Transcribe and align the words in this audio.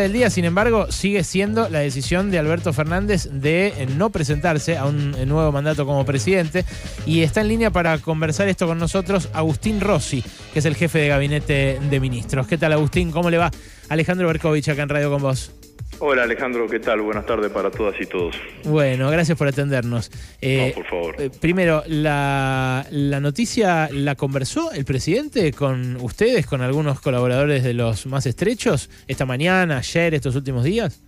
del 0.00 0.12
día, 0.12 0.30
sin 0.30 0.44
embargo, 0.44 0.90
sigue 0.90 1.22
siendo 1.24 1.68
la 1.68 1.80
decisión 1.80 2.30
de 2.30 2.38
Alberto 2.38 2.72
Fernández 2.72 3.28
de 3.30 3.68
eh, 3.68 3.86
no 3.96 4.10
presentarse 4.10 4.76
a 4.76 4.86
un 4.86 5.14
eh, 5.14 5.26
nuevo 5.26 5.52
mandato 5.52 5.84
como 5.84 6.04
presidente. 6.04 6.64
Y 7.04 7.22
está 7.22 7.42
en 7.42 7.48
línea 7.48 7.70
para 7.70 7.98
conversar 7.98 8.48
esto 8.48 8.66
con 8.66 8.78
nosotros 8.78 9.28
Agustín 9.32 9.80
Rossi, 9.80 10.22
que 10.52 10.58
es 10.58 10.64
el 10.64 10.76
jefe 10.76 10.98
de 10.98 11.08
gabinete 11.08 11.78
de 11.90 12.00
ministros. 12.00 12.46
¿Qué 12.46 12.58
tal, 12.58 12.72
Agustín? 12.72 13.10
¿Cómo 13.10 13.30
le 13.30 13.38
va? 13.38 13.50
Alejandro 13.88 14.26
Berkovich 14.28 14.68
acá 14.68 14.82
en 14.82 14.88
Radio 14.88 15.10
con 15.10 15.22
vos. 15.22 15.52
Hola 15.98 16.24
Alejandro, 16.24 16.66
¿qué 16.68 16.80
tal? 16.80 17.00
Buenas 17.00 17.26
tardes 17.26 17.52
para 17.52 17.70
todas 17.70 17.94
y 18.00 18.06
todos. 18.06 18.34
Bueno, 18.64 19.08
gracias 19.10 19.38
por 19.38 19.46
atendernos. 19.46 20.10
Eh, 20.40 20.72
no, 20.74 20.82
por 20.82 20.90
favor. 20.90 21.14
Eh, 21.20 21.30
primero, 21.40 21.84
la, 21.86 22.84
la, 22.90 23.20
noticia 23.20 23.88
la 23.92 24.16
conversó 24.16 24.72
el 24.72 24.84
presidente 24.84 25.52
con 25.52 25.96
ustedes, 26.00 26.46
con 26.46 26.60
algunos 26.60 27.00
colaboradores 27.00 27.62
de 27.62 27.74
los 27.74 28.06
más 28.06 28.26
estrechos, 28.26 28.90
esta 29.06 29.26
mañana, 29.26 29.78
ayer, 29.78 30.14
estos 30.14 30.34
últimos 30.34 30.64
días. 30.64 31.00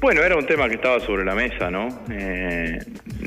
Bueno, 0.00 0.22
era 0.22 0.34
un 0.36 0.46
tema 0.46 0.66
que 0.68 0.76
estaba 0.76 0.98
sobre 1.00 1.26
la 1.26 1.34
mesa, 1.34 1.70
¿no? 1.70 1.88
Eh, 2.10 2.78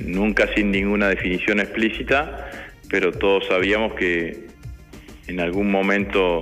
nunca 0.06 0.48
sin 0.56 0.72
ninguna 0.72 1.08
definición 1.10 1.60
explícita, 1.60 2.50
pero 2.90 3.12
todos 3.12 3.46
sabíamos 3.48 3.94
que 3.94 4.48
en 5.28 5.40
algún 5.40 5.70
momento 5.70 6.42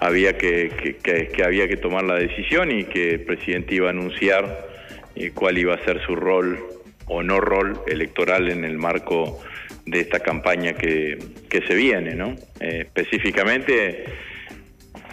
había 0.00 0.36
que, 0.36 0.96
que, 1.02 1.44
había 1.44 1.68
que 1.68 1.76
tomar 1.76 2.04
la 2.04 2.14
decisión 2.14 2.70
y 2.72 2.84
que 2.84 3.10
el 3.10 3.20
presidente 3.20 3.74
iba 3.74 3.88
a 3.88 3.90
anunciar 3.90 4.68
eh, 5.14 5.30
cuál 5.34 5.58
iba 5.58 5.74
a 5.74 5.84
ser 5.84 6.00
su 6.04 6.16
rol 6.16 6.58
o 7.06 7.22
no 7.22 7.40
rol 7.40 7.80
electoral 7.86 8.50
en 8.50 8.64
el 8.64 8.78
marco 8.78 9.40
de 9.84 10.00
esta 10.00 10.20
campaña 10.20 10.72
que, 10.72 11.18
se 11.66 11.74
viene, 11.74 12.14
¿no? 12.14 12.34
Eh, 12.60 12.86
específicamente, 12.86 14.04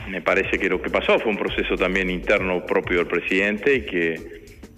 me 0.08 0.22
parece 0.22 0.58
que 0.58 0.70
lo 0.70 0.82
que 0.82 0.90
pasó 0.90 1.20
fue 1.20 1.32
un 1.32 1.38
proceso 1.38 1.76
también 1.76 2.10
interno 2.10 2.66
propio 2.66 3.00
del 3.00 3.08
presidente 3.08 3.76
y 3.76 3.82
que 3.82 4.38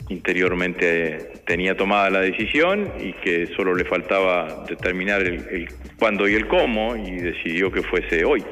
interiormente 0.10 1.34
tenía 1.46 1.78
tomada 1.78 2.10
la 2.10 2.22
decisión 2.22 2.94
y 3.00 3.14
que 3.14 3.46
solo 3.56 3.76
le 3.76 3.86
faltaba 3.86 4.66
determinar 4.68 5.22
el, 5.22 5.36
el 5.52 5.70
cuándo 6.00 6.28
y 6.28 6.34
el 6.34 6.48
cómo 6.48 6.96
y 6.96 7.12
decidió 7.18 7.72
que 7.72 7.84
fuese 7.84 8.26
hoy. 8.26 8.44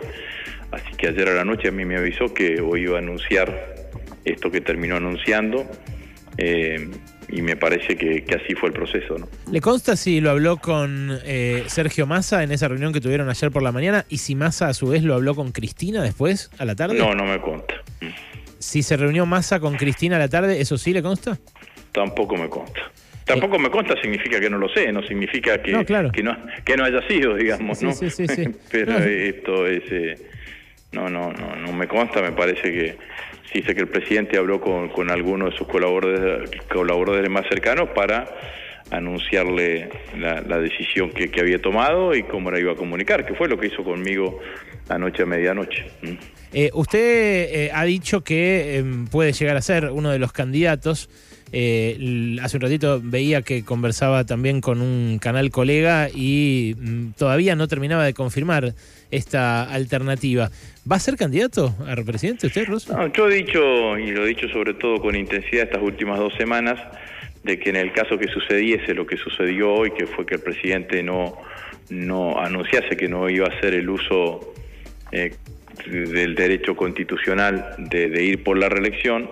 Así 0.71 0.91
que 0.97 1.07
ayer 1.07 1.29
a 1.29 1.33
la 1.33 1.45
noche 1.45 1.69
a 1.69 1.71
mí 1.71 1.85
me 1.85 1.97
avisó 1.97 2.33
que 2.33 2.61
hoy 2.61 2.83
iba 2.83 2.97
a 2.97 2.99
anunciar 2.99 3.75
esto 4.25 4.51
que 4.51 4.61
terminó 4.61 4.97
anunciando. 4.97 5.65
Eh, 6.37 6.89
y 7.29 7.41
me 7.41 7.55
parece 7.55 7.95
que, 7.97 8.23
así 8.35 8.55
fue 8.55 8.69
el 8.69 8.73
proceso. 8.73 9.17
¿no? 9.17 9.27
¿Le 9.51 9.59
consta 9.59 9.95
si 9.95 10.21
lo 10.21 10.29
habló 10.29 10.57
con 10.57 11.19
eh, 11.25 11.63
Sergio 11.67 12.07
Massa 12.07 12.43
en 12.43 12.51
esa 12.51 12.67
reunión 12.67 12.93
que 12.93 13.01
tuvieron 13.01 13.29
ayer 13.29 13.51
por 13.51 13.63
la 13.63 13.71
mañana 13.71 14.05
y 14.09 14.19
si 14.19 14.35
Massa 14.35 14.67
a 14.67 14.73
su 14.73 14.87
vez 14.87 15.03
lo 15.03 15.13
habló 15.15 15.35
con 15.35 15.51
Cristina 15.51 16.01
después, 16.01 16.49
a 16.57 16.65
la 16.65 16.75
tarde? 16.75 16.97
No, 16.97 17.13
no 17.13 17.25
me 17.25 17.41
consta. 17.41 17.75
Si 18.59 18.81
se 18.81 18.97
reunió 18.97 19.25
Massa 19.25 19.59
con 19.59 19.75
Cristina 19.75 20.15
a 20.15 20.19
la 20.19 20.29
tarde, 20.29 20.61
¿eso 20.61 20.77
sí 20.77 20.93
le 20.93 21.01
consta? 21.01 21.37
Tampoco 21.91 22.35
me 22.37 22.49
consta. 22.49 22.79
Tampoco 23.25 23.59
me 23.59 23.69
consta 23.69 23.99
significa 24.01 24.39
que 24.39 24.49
no 24.49 24.57
lo 24.57 24.69
sé, 24.69 24.89
no 24.93 25.03
significa 25.03 25.61
que 25.61 25.73
no, 25.73 25.83
que 25.83 26.23
no, 26.23 26.37
que 26.63 26.77
no 26.77 26.85
haya 26.85 27.05
sido, 27.09 27.35
digamos, 27.35 27.81
¿no? 27.83 27.91
Sí, 27.91 28.09
sí, 28.09 28.25
sí, 28.25 28.45
Pero 28.71 28.97
esto 28.99 29.67
es... 29.67 29.83
Eh, 29.91 30.17
no, 30.91 31.09
no, 31.09 31.31
no, 31.31 31.55
no 31.55 31.73
me 31.73 31.87
consta, 31.87 32.21
me 32.21 32.31
parece 32.31 32.71
que 32.71 32.97
sí 33.51 33.61
sé 33.61 33.75
que 33.75 33.81
el 33.81 33.89
presidente 33.89 34.37
habló 34.37 34.61
con, 34.61 34.89
con 34.89 35.09
algunos 35.11 35.51
de 35.51 35.57
sus 35.57 35.67
colaboradores, 35.67 36.49
colaboradores 36.71 37.29
más 37.29 37.45
cercanos 37.47 37.89
para 37.89 38.25
anunciarle 38.91 39.89
la, 40.17 40.59
decisión 40.59 41.11
que, 41.11 41.29
había 41.39 41.61
tomado 41.61 42.15
y 42.15 42.23
cómo 42.23 42.51
la 42.51 42.59
iba 42.59 42.71
a 42.71 42.75
comunicar, 42.75 43.25
que 43.25 43.33
fue 43.35 43.47
lo 43.47 43.59
que 43.59 43.67
hizo 43.67 43.83
conmigo 43.83 44.39
anoche 44.89 45.23
a 45.23 45.25
medianoche. 45.25 45.85
Eh, 46.53 46.69
usted 46.73 46.99
eh, 46.99 47.71
ha 47.73 47.83
dicho 47.83 48.23
que 48.23 48.77
em, 48.77 49.07
puede 49.07 49.33
llegar 49.33 49.57
a 49.57 49.61
ser 49.61 49.89
uno 49.91 50.11
de 50.11 50.19
los 50.19 50.31
candidatos. 50.31 51.09
Eh, 51.51 52.37
hace 52.41 52.57
un 52.57 52.61
ratito 52.61 52.99
veía 53.01 53.41
que 53.41 53.63
conversaba 53.63 54.25
también 54.25 54.59
con 54.59 54.81
un 54.81 55.17
canal 55.19 55.49
colega 55.49 56.09
y 56.13 56.75
mm, 56.77 57.11
todavía 57.17 57.55
no 57.55 57.67
terminaba 57.67 58.03
de 58.05 58.13
confirmar 58.13 58.73
esta 59.11 59.63
alternativa. 59.63 60.51
¿Va 60.89 60.97
a 60.97 60.99
ser 60.99 61.15
candidato 61.15 61.75
a 61.85 61.95
presidente 62.03 62.47
usted, 62.47 62.65
Rosa? 62.67 63.11
yo 63.13 63.29
he 63.29 63.35
dicho, 63.35 63.97
y 63.97 64.11
lo 64.11 64.25
he 64.25 64.29
dicho 64.29 64.47
sobre 64.49 64.73
todo 64.73 64.99
con 64.99 65.15
intensidad 65.15 65.63
estas 65.63 65.81
últimas 65.81 66.19
dos 66.19 66.33
semanas, 66.35 66.79
de 67.47 67.57
que 67.57 67.69
en 67.69 67.77
el 67.77 67.93
caso 67.93 68.19
que 68.19 68.27
sucediese 68.27 68.93
lo 68.93 69.07
que 69.07 69.17
sucedió 69.17 69.73
hoy, 69.73 69.91
que 69.91 70.05
fue 70.05 70.25
que 70.25 70.35
el 70.35 70.41
presidente 70.41 71.01
no, 71.01 71.37
no 71.89 72.37
anunciase 72.37 72.97
que 72.97 73.07
no 73.07 73.29
iba 73.29 73.47
a 73.47 73.57
hacer 73.57 73.73
el 73.73 73.89
uso 73.89 74.53
eh, 75.11 75.33
del 75.85 76.35
derecho 76.35 76.75
constitucional 76.75 77.75
de, 77.77 78.23
ir 78.23 78.43
por 78.43 78.57
la 78.57 78.67
reelección, 78.67 79.31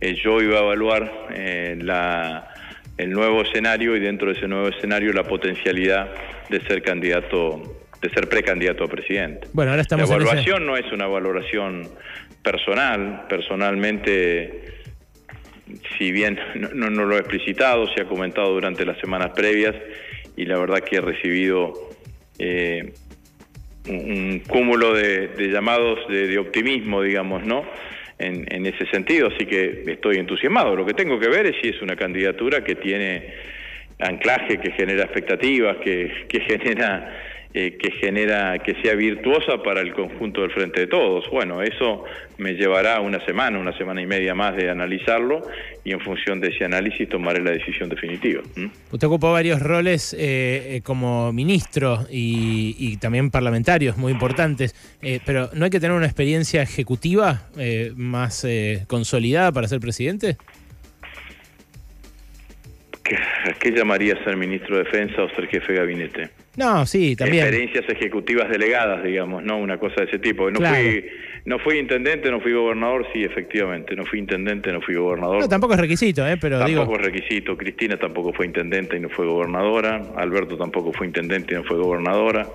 eh, 0.00 0.14
yo 0.14 0.40
iba 0.40 0.58
a 0.60 0.62
evaluar 0.62 1.28
eh, 1.34 1.76
la, 1.80 2.48
el 2.96 3.10
nuevo 3.10 3.42
escenario 3.42 3.96
y 3.96 4.00
dentro 4.00 4.28
de 4.28 4.34
ese 4.38 4.46
nuevo 4.46 4.68
escenario 4.68 5.12
la 5.12 5.24
potencialidad 5.24 6.08
de 6.48 6.60
ser 6.60 6.82
candidato, 6.82 7.80
de 8.00 8.10
ser 8.10 8.28
precandidato 8.28 8.84
a 8.84 8.88
presidente. 8.88 9.48
Bueno, 9.52 9.72
ahora 9.72 9.82
estamos 9.82 10.08
la 10.08 10.14
evaluación 10.14 10.64
no 10.64 10.76
es 10.76 10.90
una 10.92 11.08
valoración 11.08 11.88
personal, 12.44 13.24
personalmente 13.28 14.76
si 15.98 16.12
bien 16.12 16.38
no, 16.74 16.90
no, 16.90 17.04
lo 17.04 17.16
he 17.16 17.20
explicitado, 17.20 17.86
se 17.94 18.02
ha 18.02 18.04
comentado 18.06 18.52
durante 18.52 18.84
las 18.84 18.98
semanas 18.98 19.32
previas 19.34 19.74
y 20.36 20.44
la 20.44 20.58
verdad 20.58 20.80
que 20.80 20.96
he 20.96 21.00
recibido 21.00 21.72
eh, 22.38 22.92
un, 23.88 24.42
cúmulo 24.46 24.94
de, 24.94 25.30
llamados 25.50 26.06
de, 26.08 26.38
optimismo, 26.38 27.02
digamos, 27.02 27.44
¿no? 27.44 27.64
En, 28.18 28.64
ese 28.64 28.86
sentido, 28.86 29.28
así 29.28 29.44
que 29.44 29.84
estoy 29.86 30.16
entusiasmado. 30.16 30.74
Lo 30.74 30.86
que 30.86 30.94
tengo 30.94 31.20
que 31.20 31.28
ver 31.28 31.46
es 31.46 31.56
si 31.60 31.68
es 31.68 31.82
una 31.82 31.96
candidatura 31.96 32.64
que 32.64 32.74
tiene 32.74 33.34
anclaje, 33.98 34.58
que 34.58 34.70
genera 34.70 35.04
expectativas, 35.04 35.76
que 35.78 36.26
genera 36.48 37.35
eh, 37.54 37.76
que 37.78 37.90
genera 37.92 38.58
que 38.58 38.74
sea 38.82 38.94
virtuosa 38.94 39.62
para 39.62 39.80
el 39.80 39.92
conjunto 39.94 40.42
del 40.42 40.50
frente 40.50 40.80
de 40.80 40.86
todos. 40.86 41.28
Bueno, 41.30 41.62
eso 41.62 42.04
me 42.38 42.52
llevará 42.52 43.00
una 43.00 43.24
semana, 43.24 43.58
una 43.58 43.76
semana 43.78 44.02
y 44.02 44.06
media 44.06 44.34
más 44.34 44.56
de 44.56 44.68
analizarlo 44.68 45.42
y 45.84 45.92
en 45.92 46.00
función 46.00 46.40
de 46.40 46.48
ese 46.48 46.64
análisis 46.64 47.08
tomaré 47.08 47.42
la 47.42 47.52
decisión 47.52 47.88
definitiva. 47.88 48.42
Usted 48.90 49.06
ocupó 49.06 49.32
varios 49.32 49.60
roles 49.62 50.12
eh, 50.14 50.76
eh, 50.76 50.80
como 50.82 51.32
ministro 51.32 52.06
y, 52.10 52.96
también 52.98 53.30
parlamentarios 53.30 53.96
muy 53.96 54.12
importantes, 54.12 54.74
pero 55.24 55.50
¿no 55.52 55.64
hay 55.64 55.70
que 55.70 55.80
tener 55.80 55.96
una 55.96 56.06
experiencia 56.06 56.62
ejecutiva 56.62 57.42
más 57.94 58.46
consolidada 58.86 59.52
para 59.52 59.68
ser 59.68 59.80
presidente? 59.80 60.36
¿Qué, 63.60 63.70
llamaría 63.70 64.22
ser 64.24 64.36
ministro 64.36 64.76
de 64.76 64.84
Defensa 64.84 65.22
o 65.22 65.28
ser 65.30 65.46
jefe 65.46 65.72
de 65.72 65.78
gabinete? 65.78 66.30
No, 66.56 66.86
sí, 66.86 67.14
también. 67.14 67.44
Experiencias 67.44 67.84
ejecutivas 67.88 68.48
delegadas, 68.48 69.04
digamos, 69.04 69.42
¿no? 69.44 69.58
Una 69.58 69.78
cosa 69.78 69.96
de 69.98 70.04
ese 70.04 70.18
tipo. 70.18 70.50
No, 70.50 70.60
fui, 70.60 71.06
no 71.44 71.58
fui 71.58 71.78
intendente, 71.78 72.30
no 72.30 72.40
fui 72.40 72.52
gobernador, 72.52 73.06
sí, 73.12 73.22
efectivamente. 73.22 73.94
No 73.94 74.06
fui 74.06 74.18
intendente, 74.18 74.72
no 74.72 74.80
fui 74.80 74.94
gobernador. 74.94 75.40
No, 75.40 75.48
tampoco 75.48 75.74
es 75.74 75.80
requisito, 75.80 76.26
¿eh? 76.26 76.38
Pero 76.40 76.58
tampoco 76.58 76.96
es 76.96 77.02
requisito. 77.02 77.56
Cristina 77.58 77.98
tampoco 77.98 78.32
fue 78.32 78.46
intendente 78.46 78.96
y 78.96 79.00
no 79.00 79.10
fue 79.10 79.26
gobernadora. 79.26 80.02
Alberto 80.16 80.56
tampoco 80.56 80.92
fue 80.92 81.06
intendente 81.06 81.54
y 81.54 81.58
no 81.58 81.64
fue 81.64 81.76
gobernadora. 81.76 82.48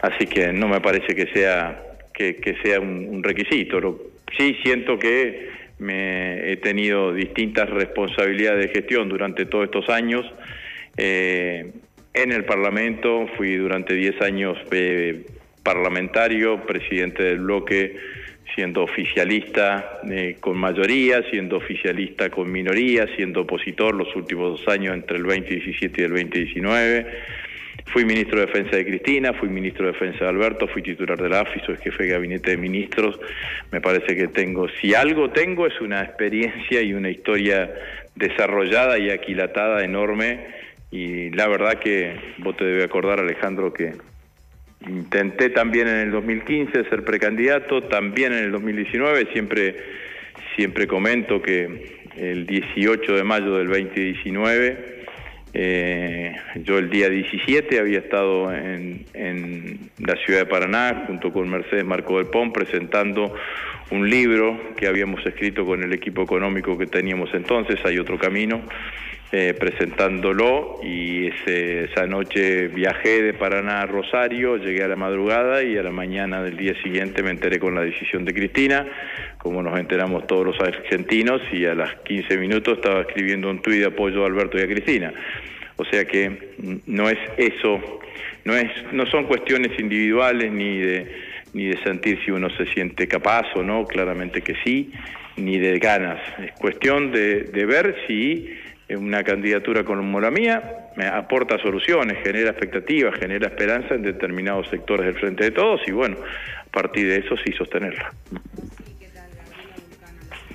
Así 0.00 0.26
que 0.26 0.52
no 0.52 0.66
me 0.68 0.80
parece 0.80 1.14
que 1.14 1.26
sea, 1.26 1.82
que, 2.14 2.36
que 2.36 2.56
sea 2.62 2.80
un, 2.80 3.22
requisito. 3.22 4.00
sí 4.36 4.56
siento 4.62 4.98
que 4.98 5.50
me 5.78 6.52
he 6.52 6.56
tenido 6.56 7.12
distintas 7.12 7.68
responsabilidades 7.68 8.66
de 8.66 8.68
gestión 8.80 9.10
durante 9.10 9.44
todos 9.44 9.66
estos 9.66 9.90
años. 9.90 10.24
Eh, 10.96 11.70
en 12.12 12.32
el 12.32 12.44
Parlamento, 12.44 13.28
fui 13.36 13.56
durante 13.56 13.94
10 13.94 14.22
años 14.22 14.58
eh, 14.72 15.26
parlamentario, 15.62 16.64
presidente 16.66 17.22
del 17.22 17.40
bloque, 17.40 17.96
siendo 18.54 18.82
oficialista 18.82 20.00
eh, 20.10 20.36
con 20.40 20.58
mayoría, 20.58 21.22
siendo 21.30 21.56
oficialista 21.56 22.28
con 22.30 22.50
minoría, 22.50 23.06
siendo 23.14 23.42
opositor 23.42 23.94
los 23.94 24.14
últimos 24.16 24.60
dos 24.60 24.68
años 24.68 24.94
entre 24.94 25.18
el 25.18 25.22
2017 25.22 26.00
y 26.00 26.04
el 26.04 26.10
2019. 26.10 27.06
Fui 27.86 28.04
ministro 28.04 28.40
de 28.40 28.46
Defensa 28.46 28.76
de 28.76 28.84
Cristina, 28.84 29.32
fui 29.32 29.48
ministro 29.48 29.86
de 29.86 29.92
Defensa 29.92 30.24
de 30.24 30.30
Alberto, 30.30 30.68
fui 30.68 30.82
titular 30.82 31.20
de 31.20 31.28
la 31.28 31.40
AFI, 31.40 31.60
soy 31.60 31.76
jefe 31.76 32.04
de 32.04 32.10
gabinete 32.10 32.50
de 32.50 32.56
ministros. 32.56 33.18
Me 33.72 33.80
parece 33.80 34.16
que 34.16 34.28
tengo, 34.28 34.68
si 34.80 34.94
algo 34.94 35.30
tengo, 35.30 35.66
es 35.66 35.80
una 35.80 36.02
experiencia 36.02 36.82
y 36.82 36.92
una 36.92 37.08
historia 37.08 37.72
desarrollada 38.14 38.98
y 38.98 39.10
aquilatada 39.10 39.84
enorme 39.84 40.59
y 40.90 41.30
la 41.30 41.46
verdad 41.48 41.78
que 41.78 42.16
vos 42.38 42.56
te 42.56 42.64
debes 42.64 42.84
acordar, 42.84 43.20
Alejandro, 43.20 43.72
que 43.72 43.94
intenté 44.86 45.50
también 45.50 45.88
en 45.88 45.96
el 45.96 46.10
2015 46.10 46.84
ser 46.84 47.04
precandidato, 47.04 47.82
también 47.84 48.32
en 48.32 48.44
el 48.44 48.52
2019, 48.52 49.28
siempre, 49.32 49.76
siempre 50.56 50.86
comento 50.86 51.40
que 51.42 52.00
el 52.16 52.46
18 52.46 53.14
de 53.14 53.24
mayo 53.24 53.56
del 53.56 53.68
2019 53.68 55.00
Eh, 55.52 56.32
yo 56.62 56.78
el 56.78 56.90
día 56.90 57.08
17 57.08 57.80
había 57.80 57.98
estado 57.98 58.54
en, 58.54 59.04
en, 59.14 59.90
la 59.98 60.14
ciudad 60.14 60.40
de 60.40 60.46
Paraná 60.46 61.04
junto 61.08 61.32
con 61.32 61.50
Mercedes 61.50 61.84
Marco 61.84 62.18
del 62.18 62.26
Pon 62.26 62.52
presentando 62.52 63.34
un 63.90 64.08
libro 64.08 64.74
que 64.76 64.86
habíamos 64.86 65.26
escrito 65.26 65.66
con 65.66 65.82
el 65.82 65.92
equipo 65.92 66.22
económico 66.22 66.78
que 66.78 66.86
teníamos 66.86 67.34
entonces, 67.34 67.84
Hay 67.84 67.98
otro 67.98 68.16
camino, 68.16 68.62
eh, 69.32 69.54
presentándolo 69.56 70.80
y 70.82 71.28
esa 71.28 72.04
noche 72.04 72.66
viajé 72.66 73.22
de 73.22 73.32
Paraná 73.32 73.82
a 73.82 73.86
Rosario, 73.86 74.56
llegué 74.56 74.82
a 74.82 74.88
la 74.88 74.96
madrugada 74.96 75.62
y 75.62 75.76
a 75.76 75.84
la 75.84 75.92
mañana 75.92 76.42
del 76.42 76.56
día 76.56 76.74
siguiente 76.82 77.22
me 77.22 77.30
enteré 77.30 77.60
con 77.60 77.76
la 77.76 77.82
decisión 77.82 78.24
de 78.24 78.34
Cristina, 78.34 78.84
como 79.38 79.62
nos 79.62 79.78
enteramos 79.78 80.26
todos 80.26 80.44
los 80.44 80.58
argentinos 80.58 81.40
y 81.52 81.64
a 81.64 81.76
las 81.76 81.94
15 82.00 82.38
minutos 82.38 82.78
estaba 82.78 83.02
escribiendo 83.02 83.48
un 83.48 83.62
tuit 83.62 83.78
de 83.78 83.86
apoyo 83.86 84.24
a 84.24 84.26
Alberto 84.26 84.58
y 84.58 84.62
a 84.62 84.66
Cristina. 84.66 85.14
O 85.76 85.84
sea 85.84 86.04
que 86.04 86.50
no 86.86 87.08
es 87.08 87.18
eso, 87.36 88.00
no, 88.44 88.56
es, 88.56 88.68
no 88.90 89.06
son 89.06 89.26
cuestiones 89.26 89.78
individuales 89.78 90.50
ni 90.50 90.78
de, 90.78 91.06
ni 91.54 91.66
de 91.66 91.80
sentir 91.84 92.18
si 92.24 92.32
uno 92.32 92.50
se 92.56 92.66
siente 92.66 93.06
capaz 93.06 93.46
o 93.54 93.62
no, 93.62 93.86
claramente 93.86 94.42
que 94.42 94.56
sí, 94.64 94.92
ni 95.36 95.56
de 95.58 95.78
ganas. 95.78 96.18
Es 96.44 96.50
cuestión 96.58 97.12
de 97.12 97.64
ver 97.64 97.94
si 98.08 98.58
una 98.96 99.22
candidatura 99.22 99.84
como 99.84 100.20
la 100.20 100.30
mía 100.30 100.90
me 100.96 101.06
aporta 101.06 101.58
soluciones, 101.58 102.18
genera 102.24 102.50
expectativas, 102.50 103.18
genera 103.18 103.48
esperanza 103.48 103.94
en 103.94 104.02
determinados 104.02 104.68
sectores 104.68 105.06
del 105.06 105.14
frente 105.14 105.44
de 105.44 105.50
todos 105.52 105.80
y 105.86 105.92
bueno, 105.92 106.16
a 106.60 106.70
partir 106.70 107.06
de 107.08 107.18
eso 107.18 107.36
sí 107.44 107.52
sostenerla. 107.52 108.12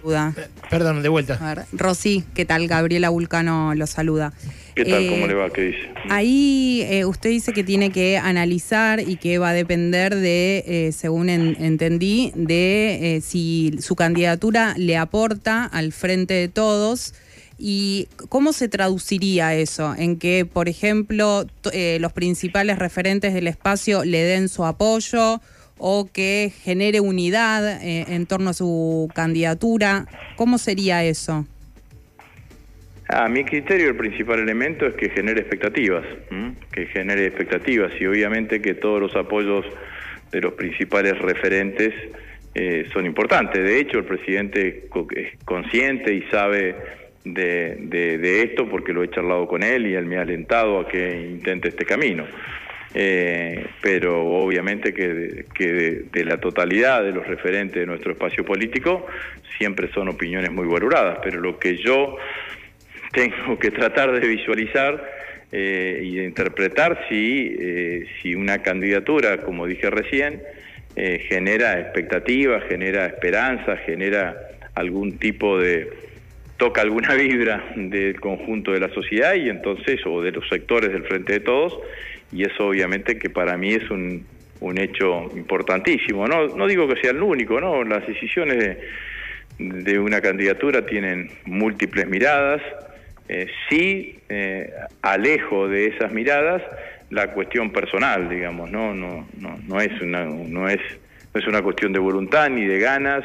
Eh, 0.08 0.32
perdón, 0.70 1.02
de 1.02 1.10
vuelta. 1.10 1.40
A 1.42 1.56
ver, 1.56 1.66
Rosy, 1.72 2.24
¿qué 2.36 2.46
tal? 2.46 2.68
Gabriela 2.68 3.10
Vulcano 3.10 3.74
lo 3.74 3.88
saluda. 3.88 4.34
¿Qué 4.76 4.86
tal? 4.86 5.08
¿Cómo 5.08 5.26
eh, 5.26 5.30
le 5.30 5.34
va? 5.34 5.50
¿Qué 5.50 5.62
dice? 5.62 5.90
Ahí 6.10 6.86
eh, 6.90 7.06
usted 7.06 7.30
dice 7.30 7.54
que 7.54 7.64
tiene 7.64 7.92
que 7.92 8.18
analizar 8.18 9.00
y 9.00 9.16
que 9.16 9.40
va 9.40 9.50
a 9.50 9.54
depender 9.54 10.14
de, 10.14 10.92
según 10.96 11.30
entendí, 11.30 12.32
de 12.36 13.20
si 13.24 13.78
su 13.80 13.96
candidatura 13.96 14.76
le 14.78 14.98
aporta 14.98 15.66
al 15.66 15.92
frente 15.92 16.36
de 16.36 16.50
todos 16.50 17.14
¿Y 17.58 18.08
cómo 18.30 18.52
se 18.52 18.68
traduciría 18.68 19.56
eso? 19.56 19.96
En 19.98 20.20
que, 20.20 20.46
por 20.46 20.68
ejemplo, 20.68 21.46
eh, 21.72 21.98
los 22.02 22.12
principales 22.12 22.80
referentes 22.80 23.34
del 23.34 23.48
espacio 23.48 24.04
le 24.04 24.24
den 24.24 24.50
su 24.50 24.66
apoyo 24.66 25.42
o 25.78 26.10
que 26.12 26.52
genere 26.64 27.00
unidad 27.00 27.82
eh, 27.82 28.06
en 28.10 28.26
torno 28.26 28.50
a 28.50 28.54
su 28.54 29.10
candidatura. 29.14 30.06
¿Cómo 30.36 30.58
sería 30.58 31.04
eso? 31.04 31.46
A 33.08 33.30
mi 33.30 33.44
criterio 33.44 33.90
el 33.90 33.96
principal 33.96 34.40
elemento 34.40 34.88
es 34.88 34.96
que 34.96 35.10
genere 35.10 35.42
expectativas, 35.42 36.04
que 36.72 36.88
genere 36.88 37.28
expectativas 37.28 37.92
y 38.00 38.06
obviamente 38.08 38.62
que 38.62 38.74
todos 38.74 39.00
los 39.00 39.16
apoyos 39.16 39.64
de 40.32 40.42
los 40.42 40.54
principales 40.54 41.18
referentes 41.20 41.94
eh, 42.56 42.88
son 42.92 43.06
importantes. 43.06 43.64
De 43.64 43.80
hecho, 43.80 44.00
el 44.00 44.06
presidente 44.06 44.88
es 45.16 45.46
consciente 45.46 46.16
y 46.16 46.24
sabe 46.32 46.76
de, 47.26 48.18
de, 48.20 48.44
esto 48.44 48.70
porque 48.70 48.94
lo 48.94 49.04
he 49.04 49.10
charlado 49.10 49.48
con 49.48 49.64
él 49.64 49.88
y 49.88 49.96
él 49.96 50.06
me 50.06 50.18
ha 50.18 50.22
alentado 50.22 50.80
a 50.80 50.88
que 50.88 51.22
intente 51.22 51.70
este 51.70 51.86
camino. 51.86 52.26
Eh, 52.98 53.66
pero 53.82 54.26
obviamente 54.26 54.94
que, 54.94 55.46
que 55.54 56.08
de, 56.10 56.24
la 56.24 56.40
totalidad 56.40 57.04
de 57.04 57.12
los 57.12 57.28
referentes 57.28 57.76
de 57.76 57.86
nuestro 57.86 58.14
espacio 58.14 58.46
político 58.46 59.06
siempre 59.58 59.92
son 59.92 60.08
opiniones 60.08 60.52
muy 60.52 60.66
valoradas, 60.66 61.20
pero 61.22 61.42
lo 61.42 61.60
que 61.60 61.76
yo 61.76 62.16
tengo 63.12 63.60
que 63.60 63.72
tratar 63.72 64.18
de 64.18 64.26
visualizar 64.26 65.04
eh, 65.52 66.02
y 66.04 66.16
de 66.16 66.24
interpretar 66.24 67.06
si, 67.10 67.58
eh, 67.60 68.06
si 68.22 68.34
una 68.34 68.62
candidatura, 68.62 69.42
como 69.42 69.66
dije 69.68 69.90
recién, 69.90 70.42
genera 71.28 71.78
expectativas, 71.78 72.64
genera 72.70 73.06
esperanza, 73.06 73.76
genera 73.76 74.38
algún 74.76 75.18
tipo 75.18 75.60
de, 75.60 75.90
toca 76.58 76.82
alguna 76.82 77.14
vibra 77.16 77.64
del 77.76 78.20
conjunto 78.20 78.72
de 78.72 78.80
la 78.80 78.90
sociedad 78.90 79.36
y 79.36 79.50
entonces, 79.50 80.00
o 80.06 80.22
de 80.22 80.32
los 80.32 80.48
sectores 80.48 80.92
del 80.92 81.04
Frente 81.04 81.34
de 81.34 81.40
Todos, 81.42 81.78
y 82.32 82.44
eso 82.44 82.68
obviamente 82.68 83.18
que 83.20 83.30
para 83.30 83.58
mí 83.58 83.74
es 83.74 83.90
un, 83.90 84.26
un 84.62 84.78
hecho 84.78 85.30
importantísimo. 85.36 86.28
No, 86.28 86.48
no 86.48 86.68
digo 86.68 86.88
que 86.88 87.00
sea 87.02 87.12
el 87.12 87.22
único, 87.22 87.60
¿no? 87.60 87.84
Las 87.84 88.06
decisiones 88.08 88.78
de, 89.58 90.00
una 90.00 90.22
candidatura 90.22 90.86
tienen 90.86 91.30
múltiples 91.46 92.08
miradas, 92.08 92.62
eh, 93.30 93.48
sí 93.70 94.20
eh, 94.30 94.70
alejo 95.02 95.68
de 95.68 95.88
esas 95.88 96.12
miradas 96.12 96.62
la 97.10 97.32
cuestión 97.32 97.72
personal, 97.72 98.30
digamos, 98.30 98.70
no, 98.72 98.94
no, 98.94 99.28
no, 99.40 99.58
no 99.68 99.80
es 99.80 100.02
una, 100.02 100.26
no 100.26 100.68
es, 100.68 100.80
no 101.34 101.40
es 101.40 101.48
una 101.48 101.62
cuestión 101.62 101.94
de 101.94 102.00
voluntad 102.00 102.50
ni 102.50 102.66
de 102.66 102.80
ganas, 102.80 103.24